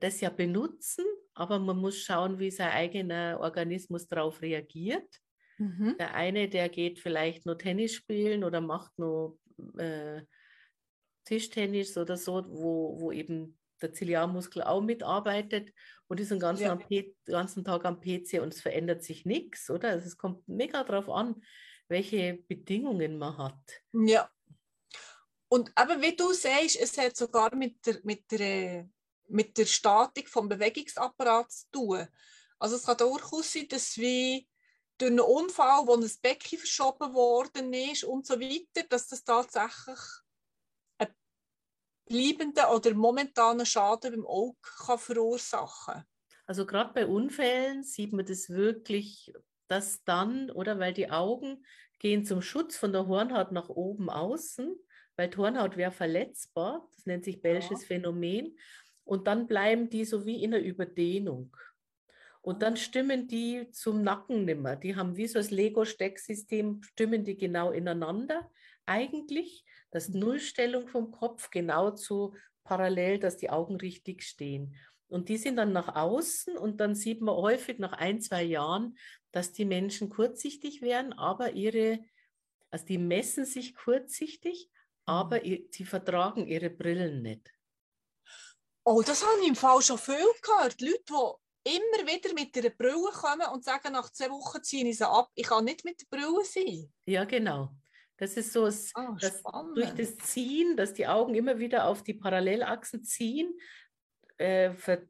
[0.00, 5.20] das ja benutzen, aber man muss schauen, wie sein eigener Organismus darauf reagiert.
[5.58, 5.96] Mhm.
[5.98, 9.38] Der eine, der geht vielleicht nur Tennis spielen oder macht nur
[9.78, 10.22] äh,
[11.24, 15.72] Tischtennis oder so, wo, wo eben der Ziliarmuskel auch mitarbeitet
[16.08, 17.02] und ist den ganzen, ja.
[17.26, 19.90] ganzen Tag am PC und es verändert sich nichts, oder?
[19.90, 21.42] Also es kommt mega darauf an,
[21.88, 23.82] welche Bedingungen man hat.
[23.92, 24.30] Ja.
[25.48, 28.88] Und aber wie du sagst, es hat sogar mit der, mit der
[29.32, 32.08] mit der Statik vom Bewegungsapparat zu tun.
[32.58, 34.48] Also es kann durchaus sein, dass wie
[34.98, 39.98] durch einen Unfall, wo ein Becken verschoben worden ist und so weiter, dass das tatsächlich
[40.98, 41.14] einen
[42.06, 46.04] bleibenden oder momentanen Schaden beim Auge kann verursachen kann.
[46.46, 49.32] Also gerade bei Unfällen sieht man das wirklich,
[49.68, 51.64] dass dann, oder weil die Augen
[51.98, 54.76] gehen zum Schutz von der Hornhaut nach oben außen,
[55.16, 57.86] weil die Hornhaut wäre verletzbar, das nennt sich Bellsches ja.
[57.86, 58.58] Phänomen.
[59.04, 61.56] Und dann bleiben die so wie in der Überdehnung.
[62.40, 64.74] Und dann stimmen die zum Nacken nimmer.
[64.74, 68.50] Die haben wie so das Lego-Stecksystem, stimmen die genau ineinander
[68.84, 69.64] eigentlich.
[69.92, 70.20] Das mhm.
[70.20, 72.34] Nullstellung vom Kopf genau zu
[72.64, 74.74] parallel, dass die Augen richtig stehen.
[75.08, 78.96] Und die sind dann nach außen und dann sieht man häufig nach ein, zwei Jahren,
[79.30, 82.00] dass die Menschen kurzsichtig werden, aber ihre,
[82.70, 84.70] also die messen sich kurzsichtig,
[85.04, 85.66] aber mhm.
[85.70, 87.52] sie vertragen ihre Brillen nicht.
[88.84, 90.80] Oh, das habe ich im Fall schon viel gehört.
[90.80, 94.98] Leute, die immer wieder mit der Brille kommen und sagen, nach zwei Wochen ziehe ich
[94.98, 95.30] sie ab.
[95.34, 96.92] Ich kann nicht mit der Brille sein.
[97.06, 97.70] Ja, genau.
[98.16, 99.42] Das ist so, oh, dass
[99.74, 103.58] durch das Ziehen, dass die Augen immer wieder auf die Parallelachsen ziehen,
[104.38, 105.02] äh, ver,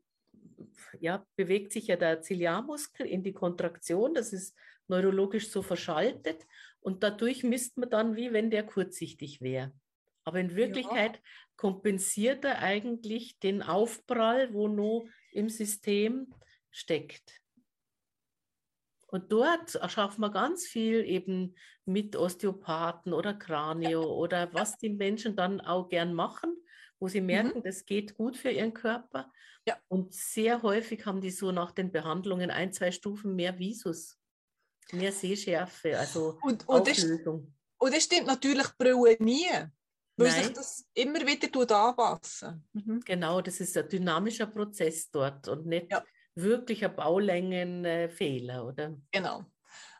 [1.00, 4.14] ja, bewegt sich ja der Ziliarmuskel in die Kontraktion.
[4.14, 4.56] Das ist
[4.88, 6.46] neurologisch so verschaltet.
[6.80, 9.72] Und dadurch misst man dann, wie wenn der kurzsichtig wäre.
[10.24, 11.22] Aber in Wirklichkeit ja.
[11.56, 16.32] kompensiert er eigentlich den Aufprall, wo noch im System
[16.70, 17.40] steckt.
[19.12, 21.54] Und dort schaffen wir ganz viel eben
[21.85, 26.56] mit Osteopathen oder Kranio oder was die Menschen dann auch gern machen,
[26.98, 27.26] wo sie mhm.
[27.26, 27.62] merken, mhm.
[27.62, 29.30] das geht gut für ihren Körper.
[29.66, 29.76] Ja.
[29.88, 34.18] Und sehr häufig haben die so nach den Behandlungen ein, zwei Stufen mehr Visus,
[34.92, 37.52] mehr Sehschärfe, also und, und Auflösung.
[37.52, 39.46] Das, und das stimmt natürlich Brille nie.
[40.16, 40.44] Weil Nein.
[40.44, 42.68] sich das immer wieder anpassen.
[42.72, 43.01] Mhm.
[43.05, 46.05] Genau, das ist ein dynamischer Prozess dort und nicht ja.
[46.35, 48.96] wirklich ein Baulängenfehler, oder?
[49.11, 49.44] Genau.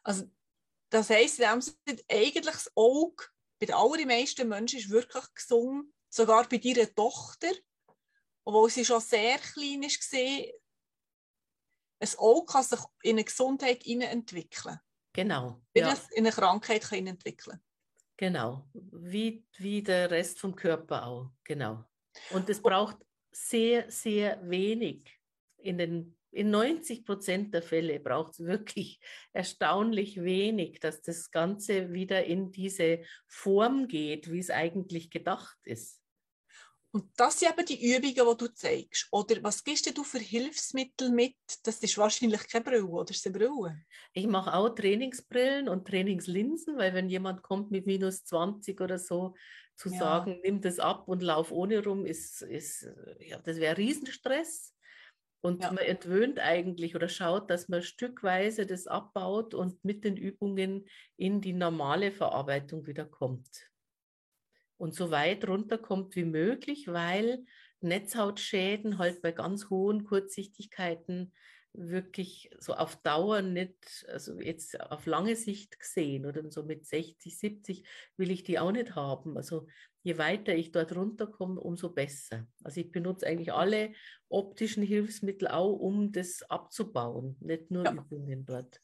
[0.03, 0.31] Also
[0.90, 3.25] das heisst, eigentlich das Auge
[3.59, 7.53] bei den allermeisten Menschen ist wirklich gesund, sogar bei deiner Tochter,
[8.44, 10.51] obwohl sie schon sehr klein ist, ein
[12.18, 14.79] Auge kann sich in eine Gesundheit entwickeln.
[15.14, 15.62] Genau.
[15.72, 15.96] Wie ja.
[16.11, 17.62] in eine Krankheit kann entwickeln
[18.16, 21.85] Genau, wie, wie der Rest vom Körper auch, genau.
[22.31, 22.98] Und es braucht
[23.31, 25.18] sehr, sehr wenig.
[25.59, 29.01] In, den, in 90 Prozent der Fälle braucht es wirklich
[29.33, 36.01] erstaunlich wenig, dass das Ganze wieder in diese Form geht, wie es eigentlich gedacht ist.
[36.94, 39.09] Und das sind eben die Übungen, die du zeigst.
[39.11, 41.37] Oder was gibst du für Hilfsmittel mit?
[41.64, 43.83] Das ist wahrscheinlich keine Brille, oder ist eine Brille?
[44.12, 49.35] Ich mache auch Trainingsbrillen und Trainingslinsen, weil wenn jemand kommt mit minus 20 oder so,
[49.74, 49.98] zu ja.
[49.98, 52.87] sagen, nimm das ab und lauf ohne rum, ist, ist
[53.20, 54.74] ja, das wäre Riesenstress.
[55.40, 55.72] Und ja.
[55.72, 61.40] man entwöhnt eigentlich oder schaut, dass man stückweise das abbaut und mit den Übungen in
[61.40, 63.71] die normale Verarbeitung wieder kommt
[64.82, 67.44] und so weit runterkommt wie möglich, weil
[67.82, 71.32] Netzhautschäden halt bei ganz hohen Kurzsichtigkeiten
[71.72, 77.38] wirklich so auf Dauer nicht, also jetzt auf lange Sicht gesehen oder so mit 60,
[77.38, 79.36] 70 will ich die auch nicht haben.
[79.36, 79.68] Also
[80.02, 82.48] je weiter ich dort runterkomme, umso besser.
[82.64, 83.92] Also ich benutze eigentlich alle
[84.28, 87.92] optischen Hilfsmittel auch, um das abzubauen, nicht nur ja.
[87.92, 88.80] Übungen dort.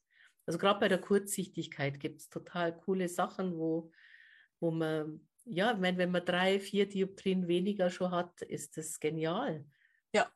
[0.46, 3.90] Also gerade bei der Kurzsichtigkeit gibt es total coole Sachen, wo,
[4.60, 9.00] wo man ja, ich meine, wenn man drei, vier Dioptrien weniger schon hat, ist das
[9.00, 9.64] genial.
[10.12, 10.30] Ja.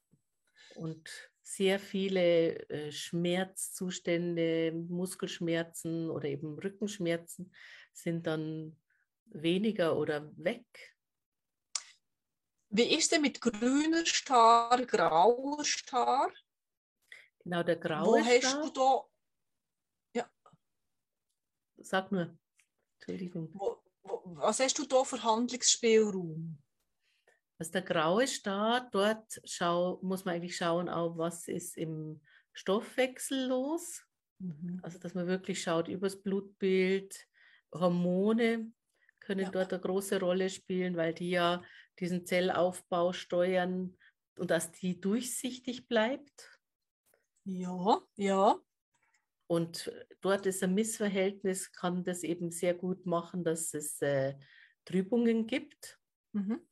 [0.74, 1.10] Und
[1.42, 7.52] sehr viele äh, Schmerzzustände, Muskelschmerzen oder eben Rückenschmerzen
[7.92, 8.80] sind dann
[9.26, 10.66] weniger oder weg.
[12.70, 16.32] Wie ist denn mit grüner Star, grauer Star?
[17.40, 18.62] Genau, der graue Wo Star.
[18.62, 19.04] hast du da?
[20.14, 20.30] Ja.
[21.76, 22.38] Sag nur.
[22.98, 23.50] Entschuldigung.
[23.52, 23.81] Wo,
[24.24, 26.58] was hast du da für Handlungsspielraum?
[27.58, 32.20] Also der graue Star, dort schau, muss man eigentlich schauen, auch was ist im
[32.52, 34.02] Stoffwechsel los.
[34.38, 34.80] Mhm.
[34.82, 37.28] Also dass man wirklich schaut übers Blutbild,
[37.72, 38.72] Hormone
[39.20, 39.50] können ja.
[39.50, 41.62] dort eine große Rolle spielen, weil die ja
[42.00, 43.96] diesen Zellaufbau steuern
[44.36, 46.60] und dass die durchsichtig bleibt.
[47.44, 48.58] Ja, ja.
[49.52, 54.32] Und dort ist ein Missverhältnis, kann das eben sehr gut machen, dass es äh,
[54.86, 56.00] Trübungen gibt.
[56.32, 56.66] Mhm.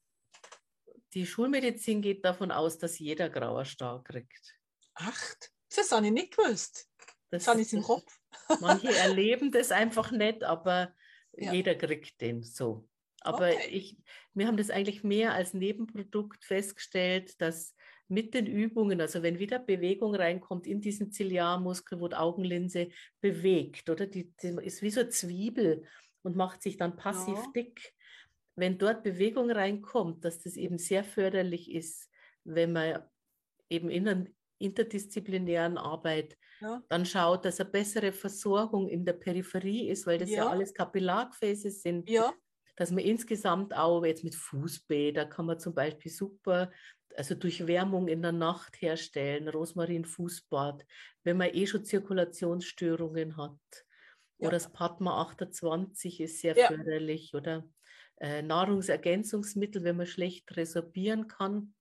[1.12, 4.58] Die Schulmedizin geht davon aus, dass jeder grauer Star kriegt.
[4.94, 5.52] Acht?
[5.76, 6.88] Das habe ich nicht gewusst.
[7.28, 8.18] Das, das habe ich im Kopf.
[8.62, 10.94] Manche erleben das einfach nicht, aber
[11.34, 11.52] ja.
[11.52, 12.88] jeder kriegt den so.
[13.20, 13.68] Aber okay.
[13.68, 13.98] ich,
[14.32, 17.74] wir haben das eigentlich mehr als Nebenprodukt festgestellt, dass
[18.10, 22.88] mit den Übungen, also wenn wieder Bewegung reinkommt in diesen Ziliarmuskel, wo die Augenlinse
[23.20, 24.06] bewegt, oder?
[24.06, 25.84] Die, die ist wie so eine Zwiebel
[26.22, 27.52] und macht sich dann passiv ja.
[27.54, 27.94] dick.
[28.56, 32.10] Wenn dort Bewegung reinkommt, dass das eben sehr förderlich ist,
[32.44, 33.02] wenn man
[33.68, 34.26] eben in einer
[34.58, 36.82] interdisziplinären Arbeit ja.
[36.88, 40.74] dann schaut, dass eine bessere Versorgung in der Peripherie ist, weil das ja, ja alles
[40.74, 42.10] Kapillargefäße sind.
[42.80, 46.72] Dass man insgesamt auch jetzt mit Fußbäder kann man zum Beispiel super,
[47.14, 50.86] also durch Wärmung in der Nacht herstellen, Rosmarin-Fußbad,
[51.22, 53.60] wenn man eh schon Zirkulationsstörungen hat.
[54.38, 54.48] Ja.
[54.48, 56.68] Oder das Padma 28 ist sehr ja.
[56.68, 57.34] förderlich.
[57.34, 57.68] Oder
[58.16, 61.74] äh, Nahrungsergänzungsmittel, wenn man schlecht resorbieren kann.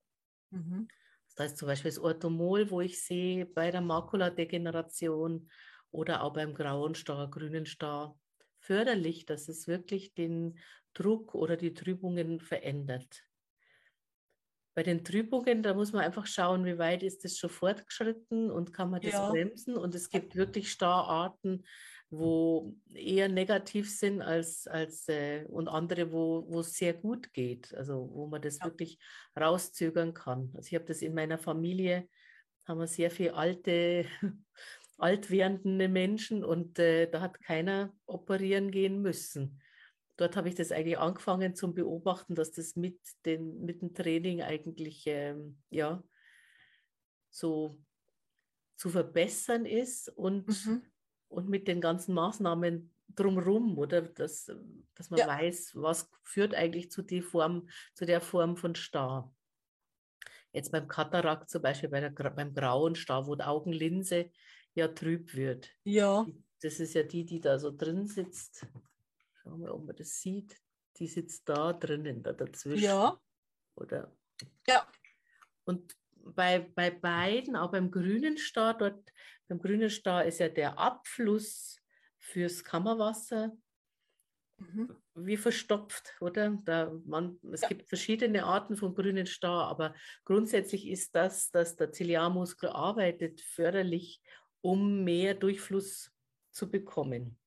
[0.50, 0.90] Mhm.
[1.30, 5.50] Das heißt zum Beispiel das Orthomol, wo ich sehe bei der Makuladegeneration
[5.92, 8.19] oder auch beim grauen Star, grünen Star,
[8.70, 10.60] förderlich, dass es wirklich den
[10.94, 13.24] Druck oder die Trübungen verändert.
[14.76, 18.72] Bei den Trübungen, da muss man einfach schauen, wie weit ist das schon fortgeschritten und
[18.72, 19.32] kann man das ja.
[19.32, 19.76] bremsen.
[19.76, 21.66] Und es gibt wirklich Stararten,
[22.12, 27.74] wo eher negativ sind als, als äh, und andere, wo, wo es sehr gut geht,
[27.74, 28.66] also wo man das ja.
[28.66, 29.00] wirklich
[29.36, 30.54] rauszögern kann.
[30.56, 32.08] Also ich habe das in meiner Familie,
[32.68, 34.06] haben wir sehr viele alte,
[35.00, 39.62] alt werdende Menschen und äh, da hat keiner operieren gehen müssen.
[40.18, 44.42] Dort habe ich das eigentlich angefangen zum Beobachten, dass das mit, den, mit dem Training
[44.42, 46.04] eigentlich ähm, ja,
[47.30, 47.80] so
[48.76, 50.82] zu verbessern ist und mhm
[51.30, 54.52] und mit den ganzen Maßnahmen drumherum, oder dass,
[54.96, 55.28] dass man ja.
[55.28, 59.34] weiß, was führt eigentlich zu, die Form, zu der Form von Star.
[60.52, 64.32] Jetzt beim Katarakt zum Beispiel, bei der, beim grauen Star, wo die Augenlinse
[64.80, 65.70] ja trüb wird.
[65.84, 66.26] Ja.
[66.62, 68.66] Das ist ja die, die da so drin sitzt.
[69.42, 70.58] Schauen wir, ob man das sieht.
[70.98, 72.84] Die sitzt da drinnen, da dazwischen.
[72.84, 73.20] Ja.
[73.76, 74.14] Oder?
[74.68, 74.86] Ja.
[75.64, 79.12] Und bei, bei beiden, auch beim grünen Star, dort
[79.48, 81.80] beim grünen Star ist ja der Abfluss
[82.18, 83.56] fürs Kammerwasser
[84.60, 84.96] mhm.
[85.16, 86.58] wie verstopft, oder?
[86.66, 87.70] Da man, es ja.
[87.70, 94.22] gibt verschiedene Arten von grünen Star, aber grundsätzlich ist das, dass der Ziliarmuskel arbeitet, förderlich,
[94.62, 96.12] um mehr Durchfluss
[96.52, 97.40] zu bekommen.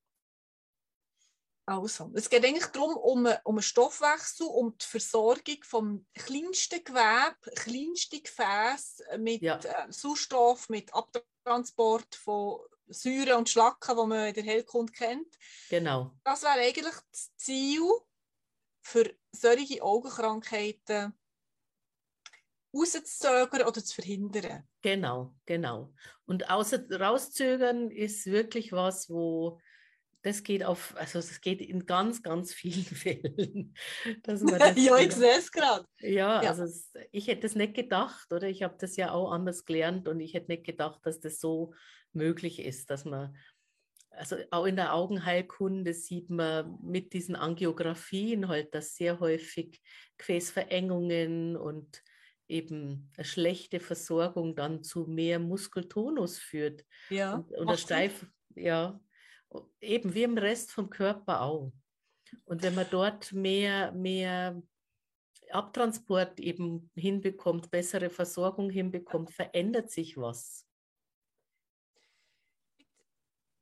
[1.65, 7.37] Also, es geht eigentlich darum, um, um einen Stoffwechsel, um die Versorgung vom kleinsten Gewebe,
[7.55, 9.59] kleinsten Gefäß mit ja.
[9.59, 15.39] äh, Sauerstoff, mit Abtransport von Säuren und Schlacken, die man in der Heilkunde kennt.
[15.71, 16.13] Genau.
[16.25, 17.89] Das wäre eigentlich das Ziel
[18.85, 21.15] für solche Augenkrankheiten
[22.75, 24.65] rauszuzögern oder zu verhindern.
[24.83, 25.93] Genau, genau.
[26.27, 29.61] Und außer rauszögern ist wirklich was, wo
[30.23, 33.75] das geht auf, also es geht in ganz, ganz vielen Fällen.
[34.23, 35.85] Dass man das, ja, ich sehe es gerade.
[35.99, 39.33] Ja, ja, also es, ich hätte es nicht gedacht, oder ich habe das ja auch
[39.33, 41.75] anders gelernt und ich hätte nicht gedacht, dass das so
[42.13, 43.37] möglich ist, dass man,
[44.11, 49.83] also auch in der Augenheilkunde sieht man mit diesen Angiografien halt, dass sehr häufig
[50.19, 52.03] Gefäßverengungen und
[52.49, 56.85] eben eine schlechte Versorgung dann zu mehr Muskeltonus führt.
[57.09, 57.37] Ja.
[57.37, 59.01] Und, und steif, ja,
[59.81, 61.73] eben wie im Rest vom Körper auch.
[62.45, 64.63] Und wenn man dort mehr, mehr
[65.51, 70.67] Abtransport eben hinbekommt, bessere Versorgung hinbekommt, verändert sich was.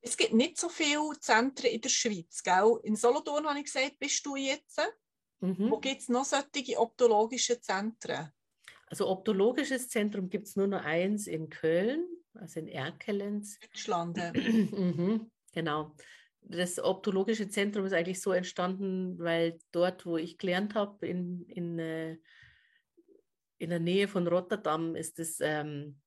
[0.03, 2.43] Es gibt nicht so viele Zentren in der Schweiz.
[2.43, 2.81] Gell?
[2.85, 4.81] In Solothurn habe ich gesagt, bist du jetzt.
[5.41, 5.71] Mhm.
[5.71, 8.33] Wo gibt es noch solche optologische Zentren?
[8.91, 13.59] Also optologisches Zentrum gibt es nur noch eins in Köln, also in Erkelenz.
[13.61, 14.19] Deutschland.
[14.35, 15.31] mhm.
[15.53, 15.95] Genau.
[16.43, 21.79] Das optologische Zentrum ist eigentlich so entstanden, weil dort, wo ich gelernt habe, in, in,
[21.79, 22.17] äh,
[23.59, 26.01] in der Nähe von Rotterdam, ist das, ähm,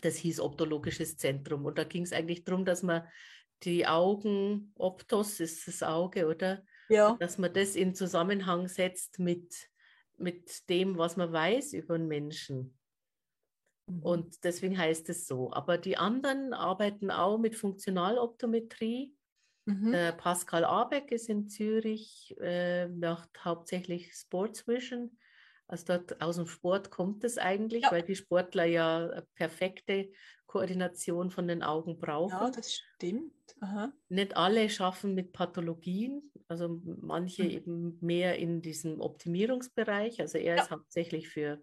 [0.00, 1.64] das hieß optologisches Zentrum.
[1.64, 3.06] Und da ging es eigentlich darum, dass man
[3.62, 6.64] die Augen, Optos ist das Auge, oder?
[6.88, 7.16] Ja.
[7.20, 9.70] Dass man das in Zusammenhang setzt mit,
[10.16, 12.76] mit dem, was man weiß über den Menschen.
[13.90, 14.02] Mhm.
[14.02, 15.52] Und deswegen heißt es so.
[15.52, 19.14] Aber die anderen arbeiten auch mit Funktionaloptometrie.
[19.66, 19.92] Mhm.
[19.92, 25.18] Der Pascal Abeck ist in Zürich, äh, macht hauptsächlich Sports Vision.
[25.66, 27.92] Also dort aus dem Sport kommt es eigentlich, ja.
[27.92, 30.10] weil die Sportler ja perfekte
[30.46, 32.32] Koordination von den Augen brauchen.
[32.32, 33.32] Ja, das stimmt.
[33.60, 33.92] Aha.
[34.08, 37.50] Nicht alle schaffen mit Pathologien, also manche mhm.
[37.50, 40.20] eben mehr in diesem Optimierungsbereich.
[40.20, 40.62] Also er ja.
[40.62, 41.62] ist hauptsächlich für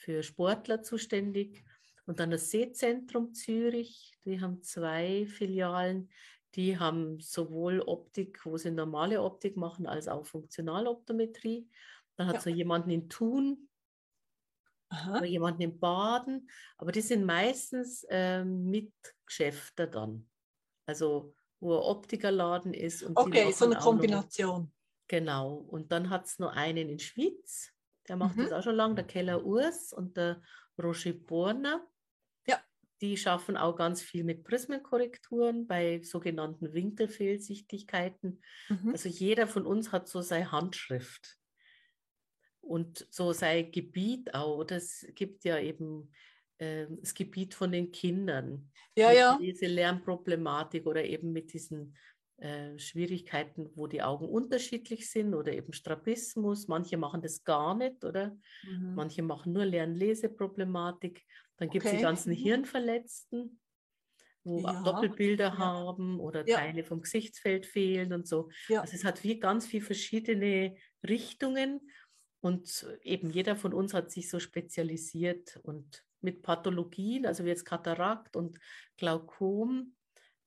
[0.00, 1.62] für Sportler zuständig.
[2.06, 6.10] Und dann das Sehzentrum Zürich, die haben zwei Filialen.
[6.56, 11.68] Die haben sowohl Optik, wo sie normale Optik machen, als auch Funktionaloptometrie.
[12.20, 12.50] Dann hat ja.
[12.50, 13.66] noch jemanden in Thun,
[15.08, 16.50] oder jemanden in Baden.
[16.76, 20.28] Aber die sind meistens äh, Mitgeschäfte dann.
[20.84, 23.02] Also wo ein Optikerladen ist.
[23.02, 24.64] Und okay, so eine Kombination.
[24.64, 24.70] Noch,
[25.08, 25.54] genau.
[25.54, 27.72] Und dann hat es noch einen in Schwyz.
[28.06, 28.42] Der macht mhm.
[28.42, 30.42] das auch schon lange, der Keller Urs und der
[30.78, 31.86] Roger Borner.
[32.46, 32.60] Ja.
[33.00, 38.42] die schaffen auch ganz viel mit Prismenkorrekturen bei sogenannten Winkelfehlsichtigkeiten.
[38.68, 38.90] Mhm.
[38.90, 41.39] Also jeder von uns hat so seine Handschrift
[42.60, 44.64] und so sein Gebiet auch.
[44.64, 46.12] Das gibt ja eben
[46.58, 48.70] äh, das Gebiet von den Kindern.
[48.96, 49.38] Ja, ja.
[49.40, 51.96] Diese Lernproblematik oder eben mit diesen
[52.40, 56.68] äh, Schwierigkeiten, wo die Augen unterschiedlich sind oder eben Strabismus.
[56.68, 58.94] Manche machen das gar nicht oder mhm.
[58.94, 61.22] manche machen nur Lern-Leseproblematik.
[61.58, 61.98] Dann gibt es okay.
[61.98, 62.36] die ganzen mhm.
[62.36, 63.60] Hirnverletzten,
[64.44, 64.82] wo ja.
[64.82, 65.58] Doppelbilder ja.
[65.58, 66.56] haben oder ja.
[66.56, 68.48] Teile vom Gesichtsfeld fehlen und so.
[68.70, 71.90] Also es hat wie ganz viele verschiedene Richtungen
[72.40, 77.64] und eben jeder von uns hat sich so spezialisiert und mit Pathologien, also wie jetzt
[77.64, 78.58] Katarakt und
[78.96, 79.94] Glaukom,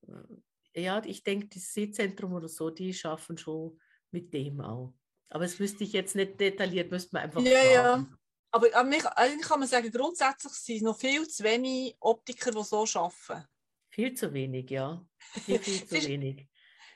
[0.07, 3.79] äh, ja, ich denke, das Sehzentrum oder so, die schaffen schon
[4.11, 4.93] mit dem auch.
[5.29, 7.73] Aber das wüsste ich jetzt nicht detailliert, müsste man einfach ja, fragen.
[7.73, 8.17] Ja.
[8.51, 9.03] Aber eigentlich
[9.41, 13.47] kann man sagen, grundsätzlich sind es noch viel zu wenig Optiker, die so arbeiten.
[13.89, 15.03] Viel zu wenig, ja.
[15.45, 16.47] Viel, viel zu wenig.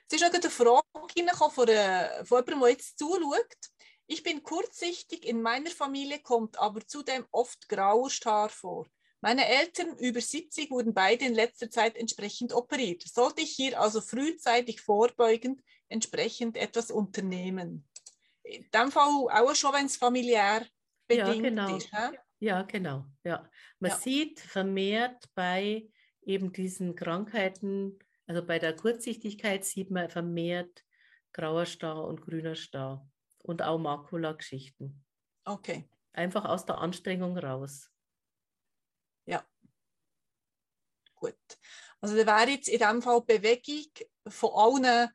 [0.09, 3.57] Es ist auch eine Frage von, von jemandem, der jetzt zuschaut.
[4.07, 8.87] Ich bin kurzsichtig, in meiner Familie kommt aber zudem oft grauer Star vor.
[9.19, 13.03] Meine Eltern über 70 wurden beide in letzter Zeit entsprechend operiert.
[13.03, 17.85] Sollte ich hier also frühzeitig vorbeugend entsprechend etwas unternehmen?
[18.43, 20.65] In dem Fall auch schon, wenn es familiär
[21.07, 21.75] bedingt ja, genau.
[21.75, 21.89] ist.
[21.89, 22.17] He?
[22.39, 23.05] Ja, genau.
[23.25, 23.49] Ja.
[23.79, 23.97] Man ja.
[23.97, 25.89] sieht vermehrt bei
[26.21, 30.85] eben diesen Krankheiten, also bei der Kurzsichtigkeit sieht man vermehrt
[31.33, 33.05] grauer Star und grüner Star
[33.47, 35.03] und auch Makula-Geschichten.
[35.45, 35.89] Okay.
[36.13, 37.89] Einfach aus der Anstrengung raus.
[39.25, 39.45] Ja.
[41.15, 41.35] Gut.
[42.01, 43.91] Also da wäre jetzt in dem Fall Bewegung
[44.27, 45.09] von allen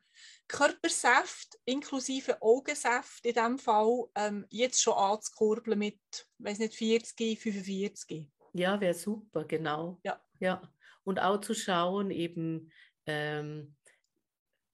[0.48, 6.00] Körpersäften inklusive Augensäfte in dem Fall ähm, jetzt schon anzukurbeln mit,
[6.38, 8.30] weiß nicht, 40, 45.
[8.52, 9.98] Ja, wäre super, genau.
[10.04, 10.20] Ja.
[10.40, 10.62] ja.
[11.04, 12.70] Und auch zu schauen, eben,
[13.06, 13.74] ähm,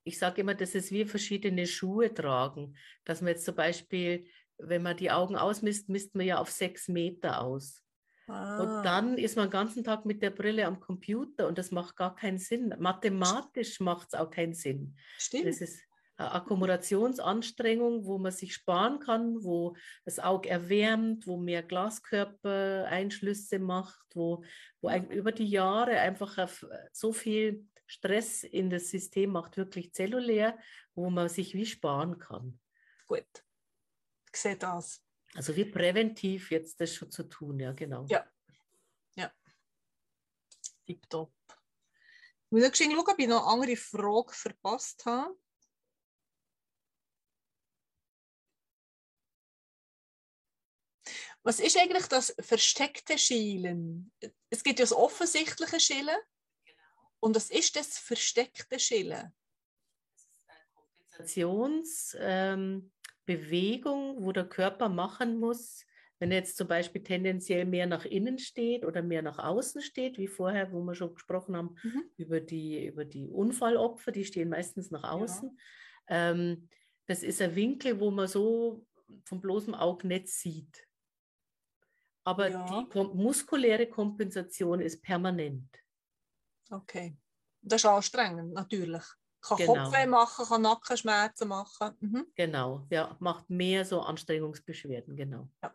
[0.09, 2.75] ich sage immer, das ist wie verschiedene Schuhe tragen.
[3.05, 4.25] Dass man jetzt zum Beispiel,
[4.57, 7.83] wenn man die Augen ausmisst, misst man ja auf sechs Meter aus.
[8.27, 8.59] Ah.
[8.59, 11.95] Und dann ist man den ganzen Tag mit der Brille am Computer und das macht
[11.95, 12.73] gar keinen Sinn.
[12.79, 14.95] Mathematisch macht es auch keinen Sinn.
[15.19, 15.45] Stimmt.
[15.45, 15.83] Das ist
[16.17, 24.05] eine Akkumulationsanstrengung, wo man sich sparen kann, wo das Auge erwärmt, wo mehr Glaskörpereinschlüsse macht,
[24.15, 24.43] wo,
[24.81, 26.49] wo über die Jahre einfach
[26.91, 30.59] so viel Stress in das System macht, wirklich zellulär,
[30.93, 32.59] wo man sich wie sparen kann.
[33.07, 33.25] Gut,
[34.31, 35.03] sehe das.
[35.33, 38.05] Also wie präventiv jetzt das schon zu tun, ja, genau.
[38.07, 38.29] Ja,
[39.15, 39.33] ja.
[40.85, 41.33] Tipptopp.
[42.51, 45.35] Ich muss schauen, ob ich noch eine andere Frage verpasst habe.
[51.41, 54.11] Was ist eigentlich das versteckte Schielen?
[54.51, 56.17] Es gibt ja das offensichtliche Schielen.
[57.19, 59.33] Und was ist das versteckte Schielen?
[60.11, 62.91] Das ist eine Kompensations- ähm,
[63.27, 65.85] wo der Körper machen muss,
[66.17, 70.17] wenn er jetzt zum Beispiel tendenziell mehr nach innen steht oder mehr nach außen steht,
[70.17, 72.03] wie vorher, wo wir schon gesprochen haben, mhm.
[72.17, 75.57] über, die, über die Unfallopfer, die stehen meistens nach außen.
[76.09, 76.31] Ja.
[76.31, 76.69] Ähm,
[77.05, 78.85] das ist ein Winkel, wo man so
[79.23, 80.87] vom bloßen Auge nicht sieht.
[82.23, 82.87] Aber ja.
[82.93, 85.69] die muskuläre Kompensation ist permanent.
[86.69, 87.17] Okay.
[87.61, 89.03] Das ist anstrengend, natürlich.
[89.41, 89.73] Kann genau.
[89.73, 91.95] Kopfweh machen, kann Nackenschmerzen machen.
[91.99, 92.25] Mhm.
[92.35, 95.49] Genau, ja, macht mehr so Anstrengungsbeschwerden, genau.
[95.63, 95.73] Ja.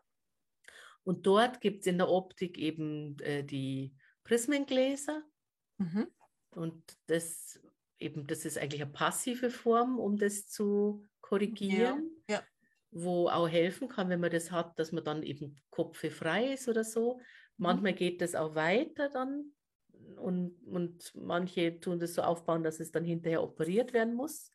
[1.03, 5.23] Und dort gibt es in der Optik eben äh, die Prismengläser.
[5.79, 6.09] Mhm.
[6.51, 7.61] Und das
[7.99, 12.11] eben, das ist eigentlich eine passive Form, um das zu korrigieren.
[12.29, 12.37] Ja.
[12.37, 12.43] ja.
[12.91, 16.85] Wo auch helfen kann, wenn man das hat, dass man dann eben kopfefrei ist oder
[16.85, 17.17] so.
[17.17, 17.23] Mhm.
[17.57, 17.97] Manchmal mhm.
[17.97, 19.54] geht das auch weiter dann
[20.17, 24.51] und, und manche tun das so aufbauen, dass es dann hinterher operiert werden muss.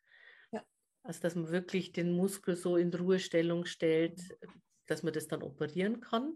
[0.51, 0.63] Ja.
[1.03, 4.19] Also dass man wirklich den Muskel so in Ruhestellung stellt,
[4.85, 6.33] dass man das dann operieren kann.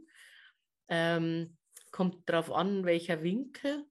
[0.87, 1.57] Ähm,
[1.91, 3.85] kommt darauf an, welcher Winkel.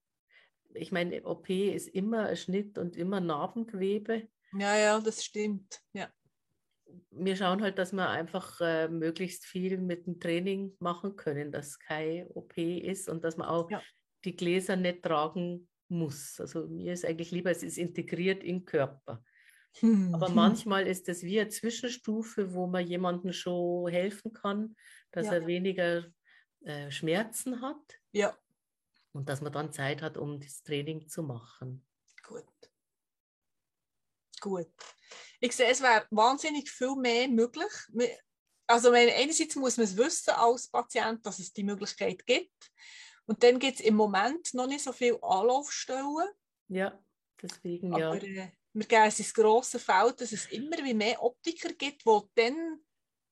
[0.74, 4.28] Ich meine, OP ist immer ein Schnitt und immer Narbengewebe.
[4.58, 5.80] Ja, ja, das stimmt.
[5.92, 6.08] Ja.
[7.10, 11.78] Wir schauen halt, dass wir einfach äh, möglichst viel mit dem Training machen können, dass
[11.78, 13.82] kein OP ist und dass man auch ja
[14.24, 16.40] die Gläser nicht tragen muss.
[16.40, 19.22] Also mir ist eigentlich lieber, es ist integriert im Körper.
[19.78, 20.14] Hm.
[20.14, 24.76] Aber manchmal ist es wie eine Zwischenstufe, wo man jemandem schon helfen kann,
[25.12, 25.34] dass ja.
[25.34, 26.06] er weniger
[26.64, 28.00] äh, Schmerzen hat.
[28.12, 28.36] Ja.
[29.12, 31.86] Und dass man dann Zeit hat, um das Training zu machen.
[32.22, 32.44] Gut.
[34.40, 34.72] Gut.
[35.40, 37.72] Ich sehe, es wäre wahnsinnig viel mehr möglich.
[38.66, 42.70] Also einerseits muss man es wissen als Patient, dass es die Möglichkeit gibt.
[43.26, 46.28] Und dann gibt es im Moment noch nicht so viele Anlaufstellen.
[46.68, 46.98] Ja,
[47.40, 48.44] deswegen Aber ja.
[48.44, 52.80] äh, wir gehen ins grosse Feld, dass es immer wie mehr Optiker gibt, die dann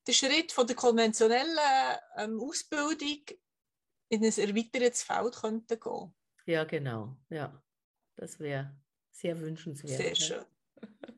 [0.07, 1.57] den Schritt von der konventionellen
[2.17, 3.21] ähm, Ausbildung
[4.09, 6.13] in ein erweitertes Feld könnten gehen.
[6.45, 7.17] Ja, genau.
[7.29, 7.61] Ja,
[8.15, 8.75] das wäre
[9.11, 9.97] sehr wünschenswert.
[9.97, 10.15] Sehr ja.
[10.15, 10.45] schön.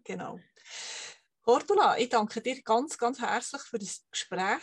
[0.03, 0.39] Genau.
[1.41, 4.61] Cordula, ich danke dir ganz, ganz herzlich für das Gespräch.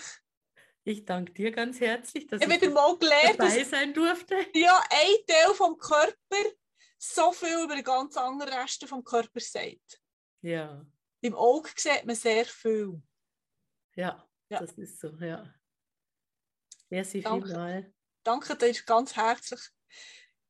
[0.85, 4.35] Ich danke dir ganz herzlich, dass Ich ich gelernt, dabei sein durfte.
[4.55, 6.17] ja, ein Teil vom Körper
[6.99, 10.01] so viel über den ganz anderen Rest vom Körper sagt.
[10.43, 10.85] Ja,
[11.23, 13.03] Im Auge sieht man sehr viel.
[13.95, 14.61] ja, Ja.
[14.61, 15.53] das ist so, ja.
[16.89, 17.47] Merci Danke.
[17.49, 17.87] vielmals.
[18.25, 19.61] Danke dir ganz herzlich.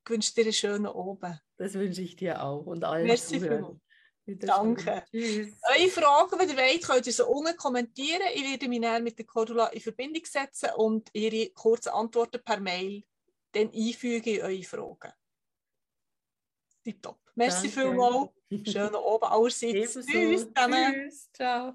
[0.03, 1.39] Ich wünsche dir einen schönen Abend.
[1.57, 3.57] Das wünsche ich dir auch und allen Merci Zuhörern.
[3.65, 3.81] vielmals.
[4.25, 5.03] Danke.
[5.09, 5.53] Tschüss.
[5.75, 8.21] Eure Fragen, wenn ihr wollt, könnt ihr sie unten kommentieren.
[8.33, 12.59] Ich werde mich dann mit der Cordula in Verbindung setzen und ihre kurzen Antworten per
[12.59, 13.03] Mail
[13.51, 15.13] dann einfügen in eure Fragen.
[16.83, 17.19] Tipptopp.
[17.35, 17.81] Merci Danke.
[17.81, 18.29] vielmals.
[18.71, 19.93] Schönen Abend allerseits.
[19.93, 20.93] Tschüss zusammen.
[20.93, 21.29] Tschüss.
[21.33, 21.73] Ciao.